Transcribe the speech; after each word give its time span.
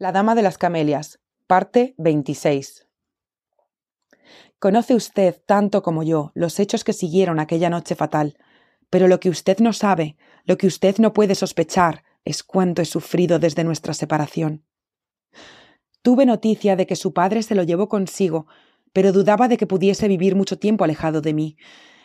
La 0.00 0.12
Dama 0.12 0.34
de 0.34 0.40
las 0.40 0.56
Camelias, 0.56 1.20
parte 1.46 1.94
26. 1.98 2.88
Conoce 4.58 4.94
usted 4.94 5.42
tanto 5.44 5.82
como 5.82 6.02
yo 6.02 6.32
los 6.34 6.58
hechos 6.58 6.84
que 6.84 6.94
siguieron 6.94 7.38
aquella 7.38 7.68
noche 7.68 7.94
fatal, 7.94 8.38
pero 8.88 9.08
lo 9.08 9.20
que 9.20 9.28
usted 9.28 9.58
no 9.58 9.74
sabe, 9.74 10.16
lo 10.46 10.56
que 10.56 10.66
usted 10.66 10.96
no 10.96 11.12
puede 11.12 11.34
sospechar, 11.34 12.02
es 12.24 12.42
cuánto 12.42 12.80
he 12.80 12.86
sufrido 12.86 13.38
desde 13.38 13.62
nuestra 13.62 13.92
separación. 13.92 14.64
Tuve 16.00 16.24
noticia 16.24 16.76
de 16.76 16.86
que 16.86 16.96
su 16.96 17.12
padre 17.12 17.42
se 17.42 17.54
lo 17.54 17.62
llevó 17.62 17.90
consigo, 17.90 18.46
pero 18.94 19.12
dudaba 19.12 19.48
de 19.48 19.58
que 19.58 19.66
pudiese 19.66 20.08
vivir 20.08 20.34
mucho 20.34 20.58
tiempo 20.58 20.84
alejado 20.84 21.20
de 21.20 21.34
mí, 21.34 21.58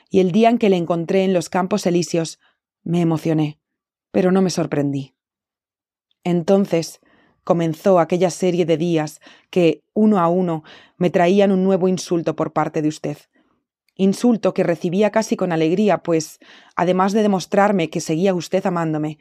y 0.09 0.19
el 0.19 0.33
día 0.33 0.49
en 0.49 0.57
que 0.57 0.69
le 0.69 0.75
encontré 0.75 1.23
en 1.23 1.31
los 1.31 1.47
campos 1.47 1.85
elíseos 1.85 2.39
me 2.83 2.99
emocioné, 2.99 3.61
pero 4.11 4.33
no 4.33 4.41
me 4.41 4.49
sorprendí. 4.49 5.15
Entonces 6.25 6.99
comenzó 7.45 7.99
aquella 7.99 8.31
serie 8.31 8.65
de 8.65 8.75
días 8.75 9.21
que, 9.49 9.83
uno 9.93 10.19
a 10.19 10.27
uno, 10.27 10.63
me 10.97 11.11
traían 11.11 11.51
un 11.51 11.63
nuevo 11.63 11.87
insulto 11.87 12.35
por 12.35 12.51
parte 12.51 12.81
de 12.81 12.89
usted. 12.89 13.17
Insulto 13.95 14.53
que 14.53 14.63
recibía 14.63 15.11
casi 15.11 15.37
con 15.37 15.53
alegría, 15.53 15.99
pues, 15.99 16.39
además 16.75 17.13
de 17.13 17.21
demostrarme 17.21 17.89
que 17.89 18.01
seguía 18.01 18.33
usted 18.33 18.65
amándome, 18.65 19.19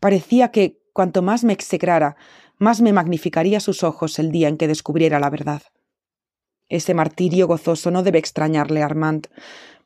parecía 0.00 0.50
que, 0.50 0.82
cuanto 0.92 1.22
más 1.22 1.44
me 1.44 1.52
execrara, 1.52 2.16
más 2.58 2.82
me 2.82 2.92
magnificaría 2.92 3.60
sus 3.60 3.84
ojos 3.84 4.18
el 4.18 4.32
día 4.32 4.48
en 4.48 4.58
que 4.58 4.68
descubriera 4.68 5.20
la 5.20 5.30
verdad. 5.30 5.62
Ese 6.68 6.92
martirio 6.92 7.46
gozoso 7.46 7.92
no 7.92 8.02
debe 8.02 8.18
extrañarle 8.18 8.82
a 8.82 8.86
Armand, 8.86 9.28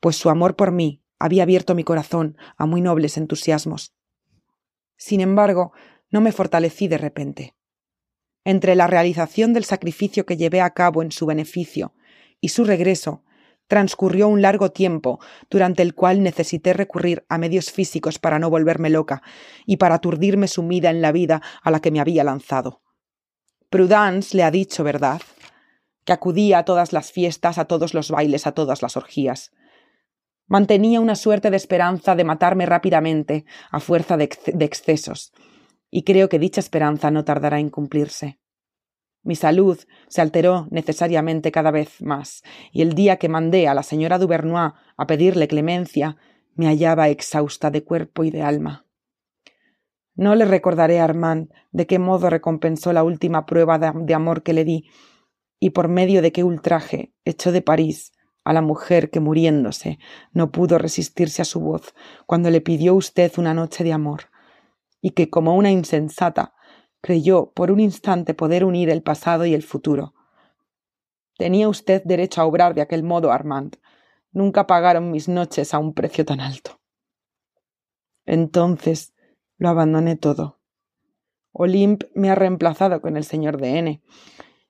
pues 0.01 0.17
su 0.17 0.31
amor 0.31 0.57
por 0.57 0.73
mí 0.73 1.03
había 1.19 1.43
abierto 1.43 1.75
mi 1.75 1.85
corazón 1.85 2.39
a 2.57 2.65
muy 2.65 2.81
nobles 2.81 3.19
entusiasmos. 3.19 3.93
Sin 4.97 5.21
embargo, 5.21 5.73
no 6.11 6.23
me 6.23 6.33
fortalecí 6.33 6.89
de 6.89 6.99
repente 6.99 7.55
entre 8.45 8.75
la 8.75 8.87
realización 8.87 9.53
del 9.53 9.65
sacrificio 9.65 10.27
que 10.27 10.37
llevé 10.37 10.61
a 10.61 10.71
cabo 10.71 11.03
en 11.03 11.13
su 11.13 11.27
beneficio 11.27 11.95
y 12.41 12.51
su 12.51 12.65
regreso, 12.65 13.25
transcurrió 13.67 14.29
un 14.29 14.43
largo 14.43 14.71
tiempo, 14.71 15.19
durante 15.49 15.83
el 15.83 15.95
cual 15.95 16.23
necesité 16.23 16.75
recurrir 16.75 17.25
a 17.29 17.39
medios 17.39 17.73
físicos 17.73 18.19
para 18.19 18.39
no 18.39 18.51
volverme 18.51 18.91
loca 18.91 19.23
y 19.65 19.79
para 19.79 19.97
aturdirme 19.97 20.49
sumida 20.49 20.91
en 20.91 21.01
la 21.01 21.13
vida 21.13 21.41
a 21.63 21.71
la 21.71 21.81
que 21.81 21.91
me 21.91 22.01
había 22.01 22.25
lanzado. 22.25 22.83
Prudence 23.71 24.37
le 24.37 24.43
ha 24.43 24.51
dicho, 24.51 24.85
¿verdad? 24.85 25.21
que 26.05 26.13
acudía 26.13 26.59
a 26.59 26.65
todas 26.65 26.93
las 26.93 27.13
fiestas, 27.13 27.59
a 27.59 27.65
todos 27.65 27.95
los 27.95 28.11
bailes, 28.11 28.47
a 28.47 28.53
todas 28.53 28.83
las 28.83 28.97
orgías. 28.97 29.53
Mantenía 30.47 31.01
una 31.01 31.17
suerte 31.17 31.51
de 31.51 31.57
esperanza 31.57 32.15
de 32.15 32.25
matarme 32.25 32.67
rápidamente, 32.67 33.47
a 33.71 33.81
fuerza 33.81 34.17
de, 34.17 34.31
de 34.47 34.65
excesos, 34.65 35.33
y 35.91 36.05
creo 36.05 36.29
que 36.29 36.39
dicha 36.39 36.61
esperanza 36.61 37.11
no 37.11 37.25
tardará 37.25 37.59
en 37.59 37.71
cumplirse. 37.71 38.39
Mi 39.25 39.35
salud 39.35 39.79
se 40.09 40.21
alteró 40.21 40.69
necesariamente 40.71 41.51
cada 41.51 41.71
vez 41.71 42.01
más, 42.03 42.43
y 42.73 42.83
el 42.83 42.93
día 42.93 43.17
que 43.17 43.29
mandé 43.29 43.67
a 43.67 43.75
la 43.75 43.83
señora 43.83 44.19
Duvernois 44.19 44.75
a 44.97 45.07
pedirle 45.07 45.49
clemencia, 45.49 46.17
me 46.55 46.67
hallaba 46.67 47.09
exhausta 47.09 47.71
de 47.71 47.83
cuerpo 47.83 48.23
y 48.25 48.31
de 48.31 48.43
alma. 48.43 48.87
No 50.15 50.35
le 50.35 50.45
recordaré 50.45 51.01
a 51.01 51.05
Armand 51.05 51.51
de 51.73 51.87
qué 51.87 51.99
modo 51.99 52.31
recompensó 52.31 52.93
la 52.93 53.03
última 53.03 53.47
prueba 53.47 53.79
de 53.79 54.15
amor 54.15 54.43
que 54.43 54.53
le 54.53 54.65
di, 54.65 54.89
y 55.59 55.71
por 55.71 55.89
medio 55.89 56.21
de 56.21 56.31
qué 56.31 56.45
ultraje 56.45 57.15
echó 57.25 57.51
de 57.51 57.63
París 57.63 58.13
a 58.45 58.53
la 58.53 58.61
mujer 58.61 59.11
que 59.11 59.21
muriéndose 59.21 59.99
no 60.33 60.53
pudo 60.53 60.77
resistirse 60.79 61.41
a 61.41 61.47
su 61.47 61.61
voz 61.61 61.95
cuando 62.27 62.51
le 62.51 62.61
pidió 62.61 62.95
usted 62.95 63.33
una 63.39 63.55
noche 63.55 63.83
de 63.83 63.93
amor 63.95 64.25
y 65.01 65.11
que 65.11 65.31
como 65.31 65.57
una 65.57 65.71
insensata 65.71 66.55
creyó 67.05 67.53
por 67.53 67.71
un 67.71 67.81
instante 67.81 68.33
poder 68.33 68.65
unir 68.65 68.89
el 68.89 69.03
pasado 69.03 69.45
y 69.45 69.53
el 69.53 69.63
futuro. 69.63 70.15
Tenía 71.37 71.69
usted 71.69 72.03
derecho 72.03 72.41
a 72.41 72.47
obrar 72.47 72.75
de 72.75 72.81
aquel 72.81 73.03
modo, 73.03 73.31
Armand. 73.31 73.77
Nunca 74.33 74.67
pagaron 74.67 75.11
mis 75.11 75.29
noches 75.29 75.75
a 75.75 75.79
un 75.79 75.93
precio 75.93 76.25
tan 76.25 76.41
alto. 76.41 76.81
Entonces 78.25 79.13
lo 79.59 79.69
abandoné 79.69 80.17
todo. 80.17 80.63
Olympe 81.53 82.11
me 82.15 82.31
ha 82.31 82.35
reemplazado 82.37 83.03
con 83.03 83.19
el 83.19 83.25
señor 83.25 83.59
de 83.59 83.79
N. 83.79 84.03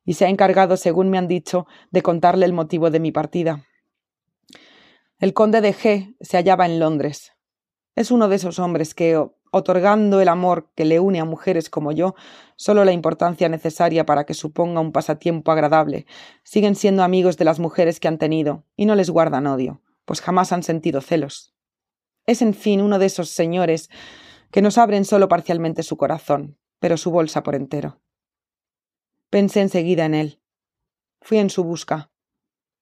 y 0.04 0.14
se 0.14 0.24
ha 0.24 0.28
encargado, 0.28 0.76
según 0.76 1.10
me 1.10 1.18
han 1.18 1.28
dicho, 1.28 1.68
de 1.92 2.02
contarle 2.02 2.46
el 2.46 2.52
motivo 2.52 2.90
de 2.90 2.98
mi 2.98 3.12
partida. 3.12 3.64
El 5.20 5.34
conde 5.34 5.60
de 5.60 5.72
G 5.72 6.16
se 6.20 6.36
hallaba 6.36 6.66
en 6.66 6.80
Londres. 6.80 7.30
Es 7.94 8.10
uno 8.10 8.26
de 8.26 8.34
esos 8.34 8.58
hombres 8.58 8.92
que, 8.92 9.24
otorgando 9.54 10.20
el 10.20 10.28
amor 10.28 10.70
que 10.74 10.84
le 10.84 10.98
une 10.98 11.20
a 11.20 11.24
mujeres 11.24 11.70
como 11.70 11.92
yo 11.92 12.14
solo 12.56 12.84
la 12.84 12.92
importancia 12.92 13.48
necesaria 13.48 14.04
para 14.04 14.24
que 14.24 14.34
suponga 14.34 14.80
un 14.80 14.90
pasatiempo 14.90 15.52
agradable, 15.52 16.06
siguen 16.42 16.74
siendo 16.74 17.04
amigos 17.04 17.36
de 17.36 17.44
las 17.44 17.60
mujeres 17.60 18.00
que 18.00 18.08
han 18.08 18.18
tenido 18.18 18.64
y 18.76 18.86
no 18.86 18.96
les 18.96 19.10
guardan 19.10 19.46
odio, 19.46 19.80
pues 20.04 20.20
jamás 20.20 20.52
han 20.52 20.62
sentido 20.62 21.00
celos. 21.00 21.54
Es, 22.26 22.42
en 22.42 22.54
fin, 22.54 22.80
uno 22.80 22.98
de 22.98 23.06
esos 23.06 23.30
señores 23.30 23.90
que 24.50 24.62
nos 24.62 24.76
abren 24.76 25.04
solo 25.04 25.28
parcialmente 25.28 25.82
su 25.82 25.96
corazón, 25.96 26.58
pero 26.80 26.96
su 26.96 27.10
bolsa 27.10 27.42
por 27.42 27.54
entero. 27.54 28.00
Pensé 29.30 29.60
enseguida 29.60 30.04
en 30.04 30.14
él. 30.14 30.40
Fui 31.20 31.38
en 31.38 31.50
su 31.50 31.64
busca. 31.64 32.10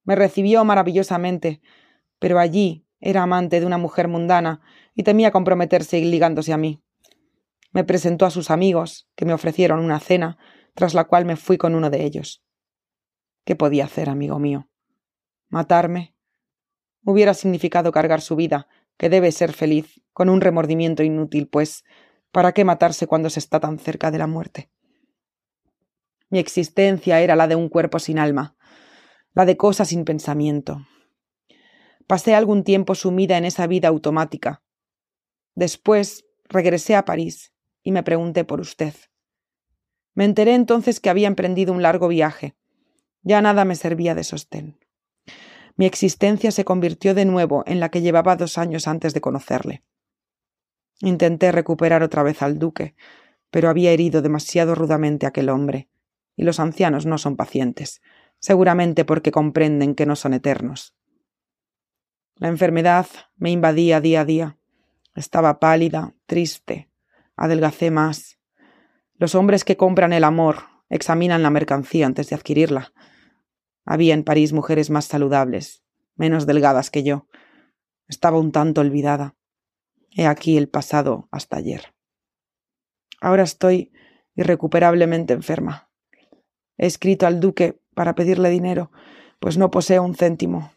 Me 0.04 0.16
recibió 0.16 0.64
maravillosamente, 0.64 1.60
pero 2.18 2.38
allí 2.38 2.86
era 2.98 3.24
amante 3.24 3.60
de 3.60 3.66
una 3.66 3.78
mujer 3.78 4.08
mundana 4.08 4.60
y 4.94 5.02
temía 5.02 5.30
comprometerse 5.30 6.00
ligándose 6.00 6.52
a 6.52 6.56
mí. 6.56 6.82
Me 7.72 7.84
presentó 7.84 8.26
a 8.26 8.30
sus 8.30 8.50
amigos, 8.50 9.08
que 9.16 9.24
me 9.24 9.32
ofrecieron 9.32 9.80
una 9.80 10.00
cena, 10.00 10.38
tras 10.74 10.94
la 10.94 11.04
cual 11.04 11.24
me 11.24 11.36
fui 11.36 11.56
con 11.56 11.74
uno 11.74 11.90
de 11.90 12.04
ellos. 12.04 12.42
¿Qué 13.44 13.56
podía 13.56 13.84
hacer, 13.84 14.08
amigo 14.08 14.38
mío? 14.38 14.68
¿Matarme? 15.48 16.14
Hubiera 17.04 17.34
significado 17.34 17.92
cargar 17.92 18.20
su 18.20 18.36
vida, 18.36 18.68
que 18.96 19.08
debe 19.08 19.32
ser 19.32 19.52
feliz, 19.52 20.02
con 20.12 20.28
un 20.28 20.40
remordimiento 20.40 21.02
inútil, 21.02 21.48
pues 21.48 21.84
¿para 22.30 22.52
qué 22.52 22.64
matarse 22.64 23.06
cuando 23.06 23.30
se 23.30 23.40
está 23.40 23.58
tan 23.60 23.78
cerca 23.78 24.10
de 24.10 24.18
la 24.18 24.26
muerte? 24.26 24.70
Mi 26.28 26.38
existencia 26.38 27.20
era 27.20 27.36
la 27.36 27.48
de 27.48 27.56
un 27.56 27.68
cuerpo 27.68 27.98
sin 27.98 28.18
alma, 28.18 28.56
la 29.34 29.44
de 29.44 29.56
cosas 29.56 29.88
sin 29.88 30.04
pensamiento, 30.04 30.86
Pasé 32.06 32.34
algún 32.34 32.64
tiempo 32.64 32.94
sumida 32.94 33.38
en 33.38 33.44
esa 33.44 33.66
vida 33.66 33.88
automática. 33.88 34.62
Después 35.54 36.24
regresé 36.44 36.96
a 36.96 37.04
París 37.04 37.52
y 37.82 37.92
me 37.92 38.02
pregunté 38.02 38.44
por 38.44 38.60
usted. 38.60 38.94
Me 40.14 40.24
enteré 40.24 40.54
entonces 40.54 41.00
que 41.00 41.10
había 41.10 41.28
emprendido 41.28 41.72
un 41.72 41.82
largo 41.82 42.08
viaje. 42.08 42.54
Ya 43.22 43.40
nada 43.40 43.64
me 43.64 43.76
servía 43.76 44.14
de 44.14 44.24
sostén. 44.24 44.78
Mi 45.76 45.86
existencia 45.86 46.50
se 46.50 46.64
convirtió 46.64 47.14
de 47.14 47.24
nuevo 47.24 47.64
en 47.66 47.80
la 47.80 47.90
que 47.90 48.02
llevaba 48.02 48.36
dos 48.36 48.58
años 48.58 48.86
antes 48.86 49.14
de 49.14 49.20
conocerle. 49.20 49.82
Intenté 51.00 51.50
recuperar 51.50 52.02
otra 52.02 52.22
vez 52.22 52.42
al 52.42 52.58
duque, 52.58 52.94
pero 53.50 53.68
había 53.68 53.90
herido 53.90 54.22
demasiado 54.22 54.74
rudamente 54.74 55.26
a 55.26 55.30
aquel 55.30 55.48
hombre, 55.48 55.88
y 56.36 56.44
los 56.44 56.60
ancianos 56.60 57.06
no 57.06 57.18
son 57.18 57.36
pacientes, 57.36 58.02
seguramente 58.38 59.04
porque 59.04 59.32
comprenden 59.32 59.94
que 59.94 60.06
no 60.06 60.16
son 60.16 60.34
eternos. 60.34 60.94
La 62.36 62.48
enfermedad 62.48 63.06
me 63.36 63.50
invadía 63.50 64.00
día 64.00 64.22
a 64.22 64.24
día. 64.24 64.58
Estaba 65.14 65.60
pálida, 65.60 66.14
triste, 66.26 66.88
adelgacé 67.36 67.90
más. 67.90 68.38
Los 69.14 69.34
hombres 69.34 69.64
que 69.64 69.76
compran 69.76 70.14
el 70.14 70.24
amor 70.24 70.64
examinan 70.88 71.42
la 71.42 71.50
mercancía 71.50 72.06
antes 72.06 72.30
de 72.30 72.36
adquirirla. 72.36 72.92
Había 73.84 74.14
en 74.14 74.24
París 74.24 74.54
mujeres 74.54 74.88
más 74.88 75.04
saludables, 75.04 75.82
menos 76.16 76.46
delgadas 76.46 76.90
que 76.90 77.02
yo. 77.02 77.26
Estaba 78.08 78.38
un 78.38 78.52
tanto 78.52 78.80
olvidada. 78.80 79.36
He 80.10 80.26
aquí 80.26 80.56
el 80.56 80.68
pasado 80.68 81.28
hasta 81.30 81.58
ayer. 81.58 81.94
Ahora 83.20 83.42
estoy 83.42 83.92
irrecuperablemente 84.34 85.34
enferma. 85.34 85.90
He 86.78 86.86
escrito 86.86 87.26
al 87.26 87.38
duque 87.38 87.80
para 87.94 88.14
pedirle 88.14 88.48
dinero, 88.48 88.90
pues 89.40 89.58
no 89.58 89.70
poseo 89.70 90.02
un 90.02 90.14
céntimo 90.14 90.72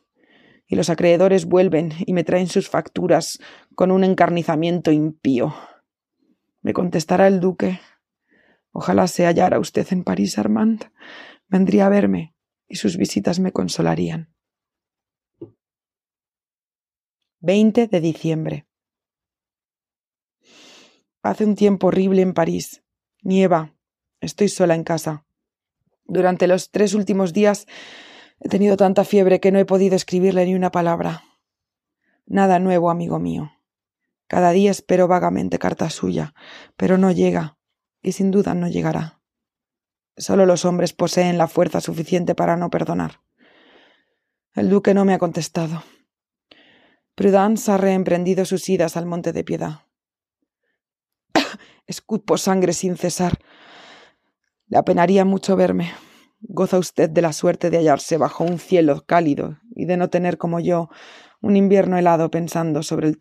y 0.67 0.75
los 0.75 0.89
acreedores 0.89 1.45
vuelven 1.45 1.93
y 2.05 2.13
me 2.13 2.23
traen 2.23 2.47
sus 2.47 2.69
facturas 2.69 3.39
con 3.75 3.91
un 3.91 4.03
encarnizamiento 4.03 4.91
impío. 4.91 5.53
Me 6.61 6.73
contestará 6.73 7.27
el 7.27 7.39
duque. 7.39 7.79
Ojalá 8.71 9.07
se 9.07 9.25
hallara 9.25 9.59
usted 9.59 9.87
en 9.91 10.03
París, 10.03 10.37
Armand. 10.37 10.85
Vendría 11.47 11.85
a 11.85 11.89
verme 11.89 12.35
y 12.67 12.75
sus 12.75 12.97
visitas 12.97 13.39
me 13.39 13.51
consolarían. 13.51 14.33
20 17.41 17.87
de 17.87 18.01
diciembre. 18.01 18.67
Hace 21.21 21.45
un 21.45 21.55
tiempo 21.55 21.87
horrible 21.87 22.21
en 22.21 22.33
París. 22.33 22.83
Nieva. 23.21 23.75
Estoy 24.19 24.49
sola 24.49 24.73
en 24.75 24.83
casa. 24.83 25.25
Durante 26.05 26.47
los 26.47 26.71
tres 26.71 26.93
últimos 26.93 27.33
días 27.33 27.67
He 28.39 28.49
tenido 28.49 28.77
tanta 28.77 29.05
fiebre 29.05 29.39
que 29.39 29.51
no 29.51 29.59
he 29.59 29.65
podido 29.65 29.95
escribirle 29.95 30.45
ni 30.45 30.55
una 30.55 30.71
palabra. 30.71 31.23
Nada 32.25 32.59
nuevo, 32.59 32.89
amigo 32.89 33.17
mío. 33.19 33.54
Cada 34.27 34.51
día 34.51 34.71
espero 34.71 35.07
vagamente 35.07 35.59
carta 35.59 35.89
suya, 35.89 36.33
pero 36.77 36.97
no 36.97 37.11
llega, 37.11 37.57
y 38.01 38.13
sin 38.13 38.31
duda 38.31 38.53
no 38.53 38.67
llegará. 38.67 39.21
Solo 40.17 40.45
los 40.45 40.65
hombres 40.65 40.93
poseen 40.93 41.37
la 41.37 41.47
fuerza 41.47 41.81
suficiente 41.81 42.35
para 42.35 42.55
no 42.55 42.69
perdonar. 42.69 43.21
El 44.53 44.69
duque 44.69 44.93
no 44.93 45.03
me 45.03 45.13
ha 45.13 45.19
contestado. 45.19 45.83
Prudence 47.15 47.71
ha 47.71 47.77
reemprendido 47.77 48.45
sus 48.45 48.67
idas 48.69 48.97
al 48.97 49.05
monte 49.05 49.33
de 49.33 49.43
piedad. 49.43 49.81
Escupo 51.87 52.37
sangre 52.37 52.73
sin 52.73 52.97
cesar. 52.97 53.39
Le 54.67 54.77
apenaría 54.77 55.25
mucho 55.25 55.55
verme. 55.55 55.91
Goza 56.39 56.77
usted 56.77 57.09
de 57.09 57.21
la 57.21 57.33
suerte 57.33 57.69
de 57.69 57.77
hallarse 57.77 58.17
bajo 58.17 58.43
un 58.43 58.59
cielo 58.59 59.03
cálido 59.05 59.59
y 59.75 59.85
de 59.85 59.97
no 59.97 60.09
tener 60.09 60.37
como 60.37 60.59
yo 60.59 60.89
un 61.41 61.57
invierno 61.57 61.97
helado 61.97 62.31
pensando 62.31 62.81
sobre 62.81 63.07
el 63.07 63.17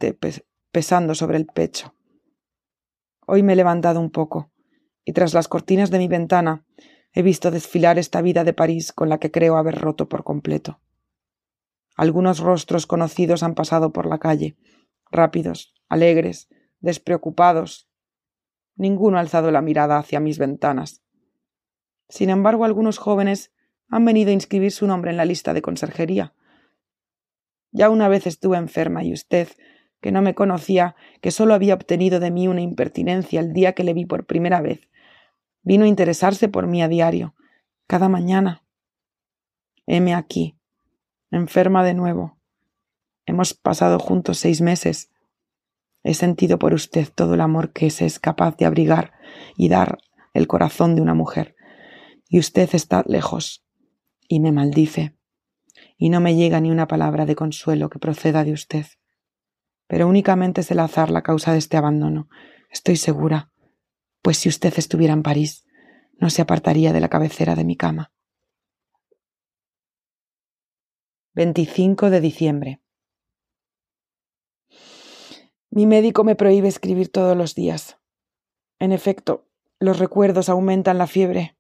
pesando 0.75 1.15
sobre 1.15 1.37
el 1.37 1.47
pecho. 1.47 1.95
Hoy 3.29 3.45
me 3.45 3.53
he 3.53 3.57
levantado 3.57 4.01
un 4.01 4.11
poco 4.11 4.51
y 5.05 5.13
tras 5.13 5.33
las 5.33 5.47
cortinas 5.47 5.93
de 5.93 5.99
mi 5.99 6.09
ventana 6.09 6.67
he 7.13 7.23
visto 7.23 7.53
desfilar 7.53 7.97
esta 7.97 8.21
vida 8.23 8.43
de 8.43 8.55
París 8.55 8.93
con 8.93 9.09
la 9.09 9.19
que 9.19 9.31
creo 9.31 9.57
haber 9.57 9.81
roto 9.81 10.09
por 10.09 10.25
completo. 10.25 10.81
Algunos 11.97 12.41
rostros 12.41 12.89
conocidos 12.89 13.45
han 13.45 13.55
pasado 13.55 13.93
por 13.93 14.07
la 14.07 14.19
calle, 14.19 14.57
rápidos, 15.13 15.75
alegres, 15.89 16.49
despreocupados. 16.81 17.89
Ninguno 18.75 19.19
ha 19.19 19.21
alzado 19.21 19.53
la 19.53 19.63
mirada 19.63 19.97
hacia 19.97 20.19
mis 20.19 20.39
ventanas. 20.39 21.05
Sin 22.09 22.31
embargo, 22.31 22.65
algunos 22.65 22.99
jóvenes 22.99 23.53
han 23.89 24.05
venido 24.05 24.31
a 24.31 24.35
inscribir 24.35 24.73
su 24.73 24.89
nombre 24.89 25.13
en 25.13 25.19
la 25.19 25.25
lista 25.25 25.55
de 25.55 25.63
conserjería. 25.63 26.35
Ya 27.71 27.91
una 27.91 28.09
vez 28.09 28.27
estuve 28.27 28.57
enferma 28.57 29.05
y 29.05 29.13
usted, 29.13 29.49
que 30.05 30.13
no 30.13 30.21
me 30.21 30.35
conocía, 30.35 30.97
que 31.23 31.31
solo 31.31 31.55
había 31.55 31.73
obtenido 31.73 32.21
de 32.21 32.31
mí 32.31 32.47
una 32.47 32.61
impertinencia 32.61 33.41
el 33.41 33.55
día 33.55 33.73
que 33.73 33.85
le 33.85 33.95
vi 33.95 34.05
por 34.05 34.27
primera 34.27 34.61
vez, 34.61 34.91
vino 35.63 35.87
a 35.87 35.89
interesarse 35.89 36.47
por 36.47 36.67
mí 36.67 36.83
a 36.83 36.89
diario, 36.89 37.35
cada 37.87 38.11
mañana. 38.11 38.67
Heme 39.87 40.15
aquí, 40.15 40.59
enferma 41.31 41.83
de 41.83 41.95
nuevo. 41.95 42.37
Hemos 43.25 43.55
pasado 43.55 43.99
juntos 43.99 44.37
seis 44.37 44.61
meses. 44.61 45.11
He 46.03 46.13
sentido 46.13 46.59
por 46.59 46.75
usted 46.75 47.09
todo 47.09 47.33
el 47.33 47.41
amor 47.41 47.73
que 47.73 47.89
se 47.89 48.05
es 48.05 48.19
capaz 48.19 48.59
de 48.59 48.67
abrigar 48.67 49.15
y 49.57 49.71
dar 49.71 49.97
el 50.35 50.47
corazón 50.47 50.97
de 50.97 51.01
una 51.01 51.15
mujer. 51.15 51.57
Y 52.29 52.41
usted 52.41 52.69
está 52.75 53.05
lejos 53.07 53.65
y 54.29 54.41
me 54.41 54.53
maldice. 54.53 55.17
Y 55.97 56.11
no 56.11 56.21
me 56.21 56.37
llega 56.37 56.61
ni 56.61 56.71
una 56.71 56.89
palabra 56.89 57.25
de 57.25 57.37
consuelo 57.37 57.89
que 57.89 57.99
proceda 57.99 58.45
de 58.45 58.53
usted 58.53 58.85
pero 59.87 60.09
únicamente 60.09 60.63
es 60.63 60.71
el 60.71 60.81
azar 60.81 61.11
la 61.11 61.23
causa 61.23 61.53
de 61.53 61.59
este 61.59 61.77
abandono. 61.77 62.29
Estoy 62.71 62.97
segura, 62.97 63.51
pues 64.23 64.39
si 64.39 64.49
usted 64.49 64.73
estuviera 64.77 65.13
en 65.13 65.23
París, 65.23 65.67
no 66.19 66.31
se 66.31 66.43
apartaría 66.43 66.93
de 66.93 67.01
la 67.01 67.09
cabecera 67.09 67.55
de 67.55 67.65
mi 67.65 67.77
cama. 67.77 68.13
25 71.35 72.11
de 72.11 72.21
diciembre. 72.21 72.81
Mi 75.71 75.87
médico 75.87 76.23
me 76.23 76.37
prohíbe 76.37 76.69
escribir 76.69 77.11
todos 77.11 77.37
los 77.37 77.57
días. 77.57 77.99
En 78.79 78.93
efecto, 78.93 79.49
los 79.81 79.99
recuerdos 79.99 80.49
aumentan 80.49 80.99
la 80.99 81.09
fiebre. 81.09 81.57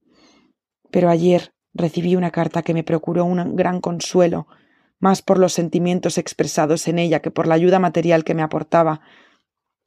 Pero 0.92 1.10
ayer 1.10 1.52
recibí 1.72 2.14
una 2.14 2.30
carta 2.30 2.62
que 2.62 2.74
me 2.74 2.84
procuró 2.84 3.24
un 3.24 3.56
gran 3.56 3.80
consuelo 3.80 4.46
más 5.04 5.20
por 5.20 5.38
los 5.38 5.52
sentimientos 5.52 6.16
expresados 6.16 6.88
en 6.88 6.98
ella 6.98 7.20
que 7.20 7.30
por 7.30 7.46
la 7.46 7.56
ayuda 7.56 7.78
material 7.78 8.24
que 8.24 8.32
me 8.32 8.40
aportaba. 8.40 9.02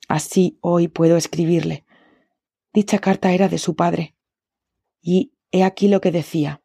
Así 0.08 0.60
hoy 0.62 0.90
puedo 0.90 1.18
escribirle. 1.18 1.86
Dicha 2.72 3.00
carta 3.00 3.32
era 3.32 3.50
de 3.50 3.58
su 3.58 3.76
padre. 3.76 4.14
Y 5.02 5.34
he 5.52 5.64
aquí 5.64 5.88
lo 5.88 6.02
que 6.02 6.12
decía. 6.12 6.62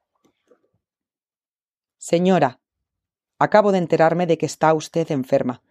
Señora, 1.96 2.60
acabo 3.38 3.72
de 3.72 3.78
enterarme 3.78 4.26
de 4.26 4.36
que 4.36 4.44
está 4.44 4.74
usted 4.74 5.10
enferma. 5.10 5.62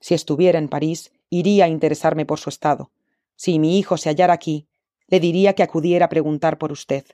Si 0.00 0.14
estuviera 0.14 0.58
en 0.58 0.70
París, 0.70 1.12
iría 1.28 1.66
a 1.66 1.68
interesarme 1.68 2.24
por 2.24 2.38
su 2.38 2.48
estado. 2.48 2.92
Si 3.36 3.58
mi 3.58 3.78
hijo 3.78 3.98
se 3.98 4.08
hallara 4.08 4.32
aquí, 4.32 4.68
le 5.06 5.20
diría 5.20 5.52
que 5.52 5.64
acudiera 5.64 6.06
a 6.06 6.08
preguntar 6.08 6.56
por 6.56 6.72
usted, 6.72 7.04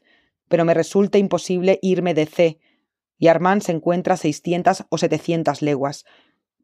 pero 0.46 0.64
me 0.64 0.74
resulta 0.74 1.18
imposible 1.18 1.80
irme 1.82 2.14
de 2.14 2.26
C 2.26 2.60
y 3.18 3.28
Armand 3.28 3.62
se 3.62 3.72
encuentra 3.72 4.14
a 4.14 4.16
seiscientas 4.16 4.86
o 4.88 4.98
setecientas 4.98 5.62
leguas. 5.62 6.04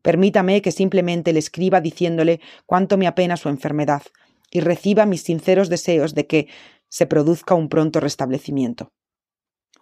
Permítame 0.03 0.63
que 0.63 0.73
simplemente 0.73 1.33
le 1.33 1.39
escriba 1.39 1.81
diciéndole 1.81 2.41
cuánto 2.67 2.97
me 2.97 3.07
apena 3.07 3.37
su 3.37 3.49
enfermedad 3.49 4.03
y 4.51 4.61
reciba 4.61 5.07
mis 5.07 5.23
sinceros 5.23 5.69
deseos 5.69 6.15
de 6.15 6.27
que 6.27 6.49
se 6.89 7.07
produzca 7.07 7.55
un 7.55 7.69
pronto 7.69 8.01
restablecimiento. 8.01 8.93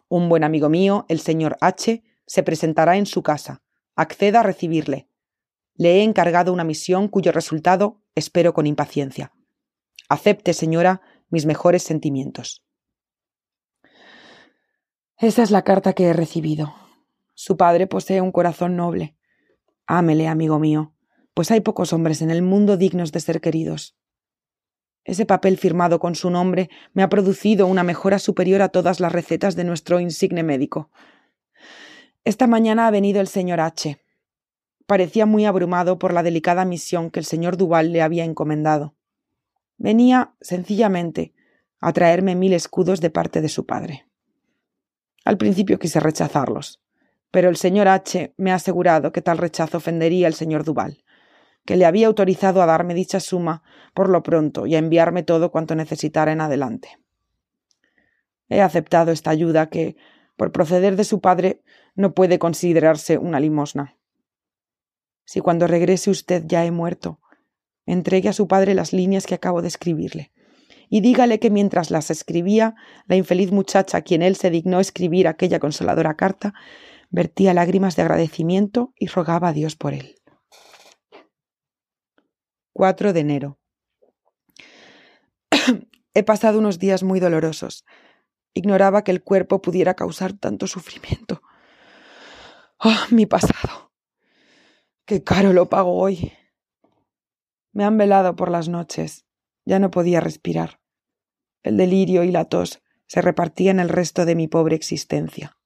Un 0.08 0.28
buen 0.28 0.44
amigo 0.44 0.68
mío, 0.68 1.04
el 1.08 1.20
señor 1.20 1.56
H., 1.60 2.02
se 2.26 2.42
presentará 2.42 2.96
en 2.96 3.06
su 3.06 3.22
casa. 3.22 3.62
Acceda 3.96 4.40
a 4.40 4.42
recibirle. 4.42 5.08
Le 5.74 5.96
he 5.96 6.02
encargado 6.02 6.52
una 6.52 6.64
misión 6.64 7.08
cuyo 7.08 7.32
resultado 7.32 8.00
espero 8.14 8.54
con 8.54 8.66
impaciencia. 8.66 9.32
Acepte, 10.08 10.54
señora, 10.54 11.02
mis 11.28 11.46
mejores 11.46 11.82
sentimientos. 11.82 12.64
Esa 15.22 15.44
es 15.44 15.52
la 15.52 15.62
carta 15.62 15.92
que 15.92 16.06
he 16.06 16.12
recibido. 16.12 16.74
Su 17.34 17.56
padre 17.56 17.86
posee 17.86 18.20
un 18.20 18.32
corazón 18.32 18.74
noble. 18.74 19.16
Ámele, 19.86 20.26
amigo 20.26 20.58
mío, 20.58 20.94
pues 21.32 21.52
hay 21.52 21.60
pocos 21.60 21.92
hombres 21.92 22.22
en 22.22 22.32
el 22.32 22.42
mundo 22.42 22.76
dignos 22.76 23.12
de 23.12 23.20
ser 23.20 23.40
queridos. 23.40 23.96
Ese 25.04 25.24
papel 25.24 25.58
firmado 25.58 26.00
con 26.00 26.16
su 26.16 26.28
nombre 26.28 26.70
me 26.92 27.04
ha 27.04 27.08
producido 27.08 27.68
una 27.68 27.84
mejora 27.84 28.18
superior 28.18 28.62
a 28.62 28.70
todas 28.70 28.98
las 28.98 29.12
recetas 29.12 29.54
de 29.54 29.62
nuestro 29.62 30.00
insigne 30.00 30.42
médico. 30.42 30.90
Esta 32.24 32.48
mañana 32.48 32.88
ha 32.88 32.90
venido 32.90 33.20
el 33.20 33.28
señor 33.28 33.60
H. 33.60 34.02
Parecía 34.86 35.24
muy 35.24 35.44
abrumado 35.44 36.00
por 36.00 36.12
la 36.12 36.24
delicada 36.24 36.64
misión 36.64 37.12
que 37.12 37.20
el 37.20 37.26
señor 37.26 37.56
Duval 37.56 37.92
le 37.92 38.02
había 38.02 38.24
encomendado. 38.24 38.96
Venía, 39.76 40.34
sencillamente, 40.40 41.32
a 41.78 41.92
traerme 41.92 42.34
mil 42.34 42.52
escudos 42.54 43.00
de 43.00 43.10
parte 43.10 43.40
de 43.40 43.48
su 43.48 43.66
padre. 43.66 44.08
Al 45.24 45.38
principio 45.38 45.78
quise 45.78 46.00
rechazarlos, 46.00 46.80
pero 47.30 47.48
el 47.48 47.56
señor 47.56 47.88
H. 47.88 48.34
me 48.36 48.52
ha 48.52 48.56
asegurado 48.56 49.12
que 49.12 49.22
tal 49.22 49.38
rechazo 49.38 49.78
ofendería 49.78 50.26
al 50.26 50.34
señor 50.34 50.64
Duval, 50.64 51.04
que 51.64 51.76
le 51.76 51.84
había 51.84 52.08
autorizado 52.08 52.60
a 52.60 52.66
darme 52.66 52.94
dicha 52.94 53.20
suma 53.20 53.62
por 53.94 54.08
lo 54.08 54.22
pronto 54.22 54.66
y 54.66 54.74
a 54.74 54.78
enviarme 54.78 55.22
todo 55.22 55.52
cuanto 55.52 55.74
necesitara 55.76 56.32
en 56.32 56.40
adelante. 56.40 56.98
He 58.48 58.60
aceptado 58.60 59.12
esta 59.12 59.30
ayuda 59.30 59.70
que, 59.70 59.96
por 60.36 60.50
proceder 60.50 60.96
de 60.96 61.04
su 61.04 61.20
padre, 61.20 61.62
no 61.94 62.14
puede 62.14 62.38
considerarse 62.38 63.16
una 63.16 63.38
limosna. 63.38 63.96
Si 65.24 65.40
cuando 65.40 65.68
regrese 65.68 66.10
usted 66.10 66.42
ya 66.46 66.64
he 66.64 66.72
muerto, 66.72 67.20
entregue 67.86 68.28
a 68.28 68.32
su 68.32 68.48
padre 68.48 68.74
las 68.74 68.92
líneas 68.92 69.26
que 69.26 69.36
acabo 69.36 69.62
de 69.62 69.68
escribirle 69.68 70.32
y 70.94 71.00
dígale 71.00 71.40
que 71.40 71.48
mientras 71.48 71.90
las 71.90 72.10
escribía, 72.10 72.74
la 73.06 73.16
infeliz 73.16 73.50
muchacha 73.50 73.96
a 73.96 74.02
quien 74.02 74.20
él 74.20 74.36
se 74.36 74.50
dignó 74.50 74.78
escribir 74.78 75.26
aquella 75.26 75.58
consoladora 75.58 76.18
carta, 76.18 76.52
vertía 77.08 77.54
lágrimas 77.54 77.96
de 77.96 78.02
agradecimiento 78.02 78.92
y 78.98 79.06
rogaba 79.06 79.48
a 79.48 79.52
Dios 79.54 79.74
por 79.74 79.94
él. 79.94 80.16
4 82.74 83.14
de 83.14 83.20
enero. 83.20 83.58
He 86.14 86.22
pasado 86.24 86.58
unos 86.58 86.78
días 86.78 87.02
muy 87.02 87.20
dolorosos. 87.20 87.86
Ignoraba 88.52 89.02
que 89.02 89.12
el 89.12 89.22
cuerpo 89.22 89.62
pudiera 89.62 89.94
causar 89.94 90.34
tanto 90.34 90.66
sufrimiento. 90.66 91.40
¡Oh, 92.78 93.06
mi 93.10 93.24
pasado! 93.24 93.94
¡Qué 95.06 95.24
caro 95.24 95.54
lo 95.54 95.70
pago 95.70 95.94
hoy! 95.94 96.34
Me 97.72 97.82
han 97.82 97.96
velado 97.96 98.36
por 98.36 98.50
las 98.50 98.68
noches. 98.68 99.24
Ya 99.64 99.78
no 99.78 99.90
podía 99.90 100.20
respirar. 100.20 100.81
El 101.62 101.76
delirio 101.76 102.24
y 102.24 102.30
la 102.32 102.46
tos 102.46 102.82
se 103.06 103.22
repartían 103.22 103.78
el 103.78 103.88
resto 103.88 104.24
de 104.24 104.34
mi 104.34 104.48
pobre 104.48 104.74
existencia. 104.74 105.56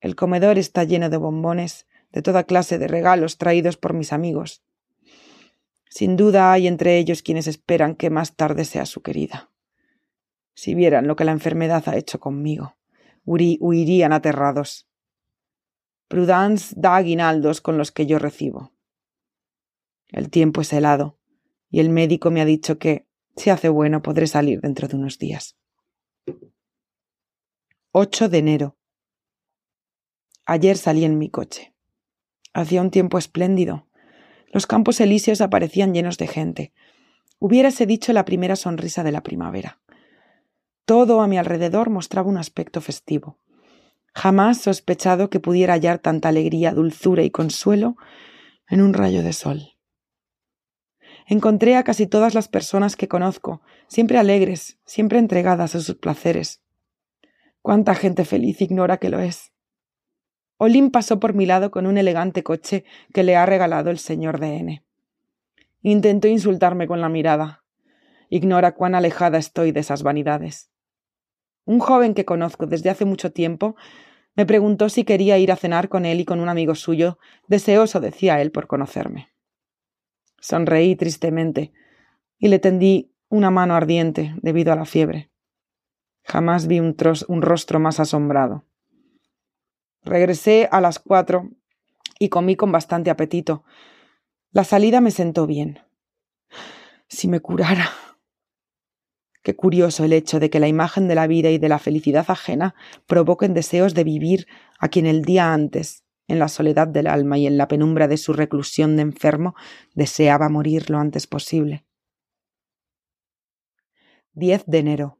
El 0.00 0.16
comedor 0.16 0.58
está 0.58 0.84
lleno 0.84 1.10
de 1.10 1.16
bombones, 1.16 1.86
de 2.12 2.22
toda 2.22 2.44
clase 2.44 2.78
de 2.78 2.88
regalos 2.88 3.38
traídos 3.38 3.76
por 3.76 3.92
mis 3.92 4.12
amigos. 4.12 4.62
Sin 5.88 6.16
duda 6.16 6.52
hay 6.52 6.66
entre 6.66 6.98
ellos 6.98 7.22
quienes 7.22 7.46
esperan 7.46 7.94
que 7.94 8.10
más 8.10 8.36
tarde 8.36 8.64
sea 8.64 8.86
su 8.86 9.02
querida. 9.02 9.50
Si 10.54 10.74
vieran 10.74 11.06
lo 11.06 11.16
que 11.16 11.24
la 11.24 11.32
enfermedad 11.32 11.86
ha 11.88 11.96
hecho 11.96 12.18
conmigo, 12.18 12.76
huirían 13.24 14.12
aterrados. 14.12 14.88
Prudence 16.08 16.74
da 16.76 16.96
aguinaldos 16.96 17.60
con 17.60 17.78
los 17.78 17.92
que 17.92 18.06
yo 18.06 18.18
recibo. 18.18 18.72
El 20.08 20.30
tiempo 20.30 20.60
es 20.60 20.72
helado, 20.72 21.18
y 21.68 21.80
el 21.80 21.90
médico 21.90 22.30
me 22.30 22.40
ha 22.40 22.44
dicho 22.44 22.78
que, 22.78 23.06
si 23.36 23.50
hace 23.50 23.68
bueno, 23.68 24.02
podré 24.02 24.26
salir 24.26 24.60
dentro 24.60 24.88
de 24.88 24.96
unos 24.96 25.18
días. 25.18 25.56
8 27.92 28.28
de 28.28 28.38
enero. 28.38 28.76
Ayer 30.44 30.76
salí 30.76 31.04
en 31.04 31.18
mi 31.18 31.30
coche. 31.30 31.74
Hacía 32.54 32.80
un 32.80 32.90
tiempo 32.90 33.18
espléndido. 33.18 33.88
Los 34.52 34.66
campos 34.66 35.00
elíseos 35.00 35.40
aparecían 35.40 35.92
llenos 35.92 36.18
de 36.18 36.26
gente. 36.26 36.72
Hubiérase 37.38 37.84
dicho 37.84 38.12
la 38.12 38.24
primera 38.24 38.56
sonrisa 38.56 39.02
de 39.02 39.12
la 39.12 39.22
primavera. 39.22 39.80
Todo 40.86 41.20
a 41.20 41.26
mi 41.26 41.36
alrededor 41.36 41.90
mostraba 41.90 42.28
un 42.28 42.38
aspecto 42.38 42.80
festivo. 42.80 43.38
Jamás 44.14 44.58
sospechado 44.62 45.28
que 45.28 45.40
pudiera 45.40 45.74
hallar 45.74 45.98
tanta 45.98 46.28
alegría, 46.28 46.72
dulzura 46.72 47.22
y 47.22 47.30
consuelo 47.30 47.96
en 48.68 48.80
un 48.80 48.94
rayo 48.94 49.22
de 49.22 49.32
sol. 49.32 49.75
Encontré 51.28 51.74
a 51.74 51.82
casi 51.82 52.06
todas 52.06 52.34
las 52.34 52.46
personas 52.46 52.94
que 52.94 53.08
conozco, 53.08 53.60
siempre 53.88 54.18
alegres, 54.18 54.78
siempre 54.84 55.18
entregadas 55.18 55.74
a 55.74 55.80
sus 55.80 55.96
placeres. 55.96 56.62
Cuánta 57.62 57.96
gente 57.96 58.24
feliz 58.24 58.62
ignora 58.62 58.98
que 58.98 59.10
lo 59.10 59.18
es. 59.18 59.52
Olin 60.56 60.92
pasó 60.92 61.18
por 61.18 61.34
mi 61.34 61.44
lado 61.44 61.72
con 61.72 61.86
un 61.86 61.98
elegante 61.98 62.44
coche 62.44 62.84
que 63.12 63.24
le 63.24 63.34
ha 63.34 63.44
regalado 63.44 63.90
el 63.90 63.98
señor 63.98 64.38
de 64.38 64.56
N. 64.56 64.84
Intentó 65.82 66.28
insultarme 66.28 66.86
con 66.86 67.00
la 67.00 67.08
mirada. 67.08 67.64
Ignora 68.30 68.76
cuán 68.76 68.94
alejada 68.94 69.38
estoy 69.38 69.72
de 69.72 69.80
esas 69.80 70.04
vanidades. 70.04 70.70
Un 71.64 71.80
joven 71.80 72.14
que 72.14 72.24
conozco 72.24 72.66
desde 72.66 72.90
hace 72.90 73.04
mucho 73.04 73.32
tiempo 73.32 73.74
me 74.36 74.46
preguntó 74.46 74.88
si 74.88 75.02
quería 75.02 75.38
ir 75.38 75.50
a 75.50 75.56
cenar 75.56 75.88
con 75.88 76.06
él 76.06 76.20
y 76.20 76.24
con 76.24 76.38
un 76.38 76.48
amigo 76.48 76.76
suyo, 76.76 77.18
deseoso, 77.48 77.98
decía 77.98 78.40
él, 78.40 78.52
por 78.52 78.68
conocerme. 78.68 79.35
Sonreí 80.40 80.96
tristemente 80.96 81.72
y 82.38 82.48
le 82.48 82.58
tendí 82.58 83.12
una 83.28 83.50
mano 83.50 83.74
ardiente 83.74 84.34
debido 84.42 84.72
a 84.72 84.76
la 84.76 84.84
fiebre. 84.84 85.30
Jamás 86.24 86.66
vi 86.66 86.80
un, 86.80 86.96
rostro 87.42 87.78
más 87.78 88.00
asombrado. 88.00 88.64
Regresé 90.02 90.68
a 90.70 90.80
las 90.80 90.98
cuatro 90.98 91.50
y 92.18 92.28
comí 92.28 92.56
con 92.56 92.72
bastante 92.72 93.10
apetito. 93.10 93.64
La 94.50 94.64
salida 94.64 95.00
me 95.00 95.10
sentó 95.10 95.46
bien. 95.46 95.80
Si 97.08 97.28
me 97.28 97.40
curara. 97.40 97.90
Qué 99.42 99.54
curioso 99.54 100.04
el 100.04 100.12
hecho 100.12 100.40
de 100.40 100.50
que 100.50 100.58
la 100.58 100.66
imagen 100.66 101.06
de 101.06 101.14
la 101.14 101.28
vida 101.28 101.50
y 101.50 101.58
de 101.58 101.68
la 101.68 101.78
felicidad 101.78 102.24
ajena 102.28 102.74
provoquen 103.06 103.54
deseos 103.54 103.94
de 103.94 104.02
vivir 104.02 104.48
a 104.80 104.88
quien 104.88 105.06
el 105.06 105.24
día 105.24 105.52
antes, 105.52 106.05
en 106.28 106.38
la 106.38 106.48
soledad 106.48 106.88
del 106.88 107.06
alma 107.06 107.38
y 107.38 107.46
en 107.46 107.56
la 107.56 107.68
penumbra 107.68 108.08
de 108.08 108.16
su 108.16 108.32
reclusión 108.32 108.96
de 108.96 109.02
enfermo, 109.02 109.54
deseaba 109.94 110.48
morir 110.48 110.90
lo 110.90 110.98
antes 110.98 111.26
posible. 111.26 111.86
10 114.32 114.64
de 114.66 114.78
enero. 114.78 115.18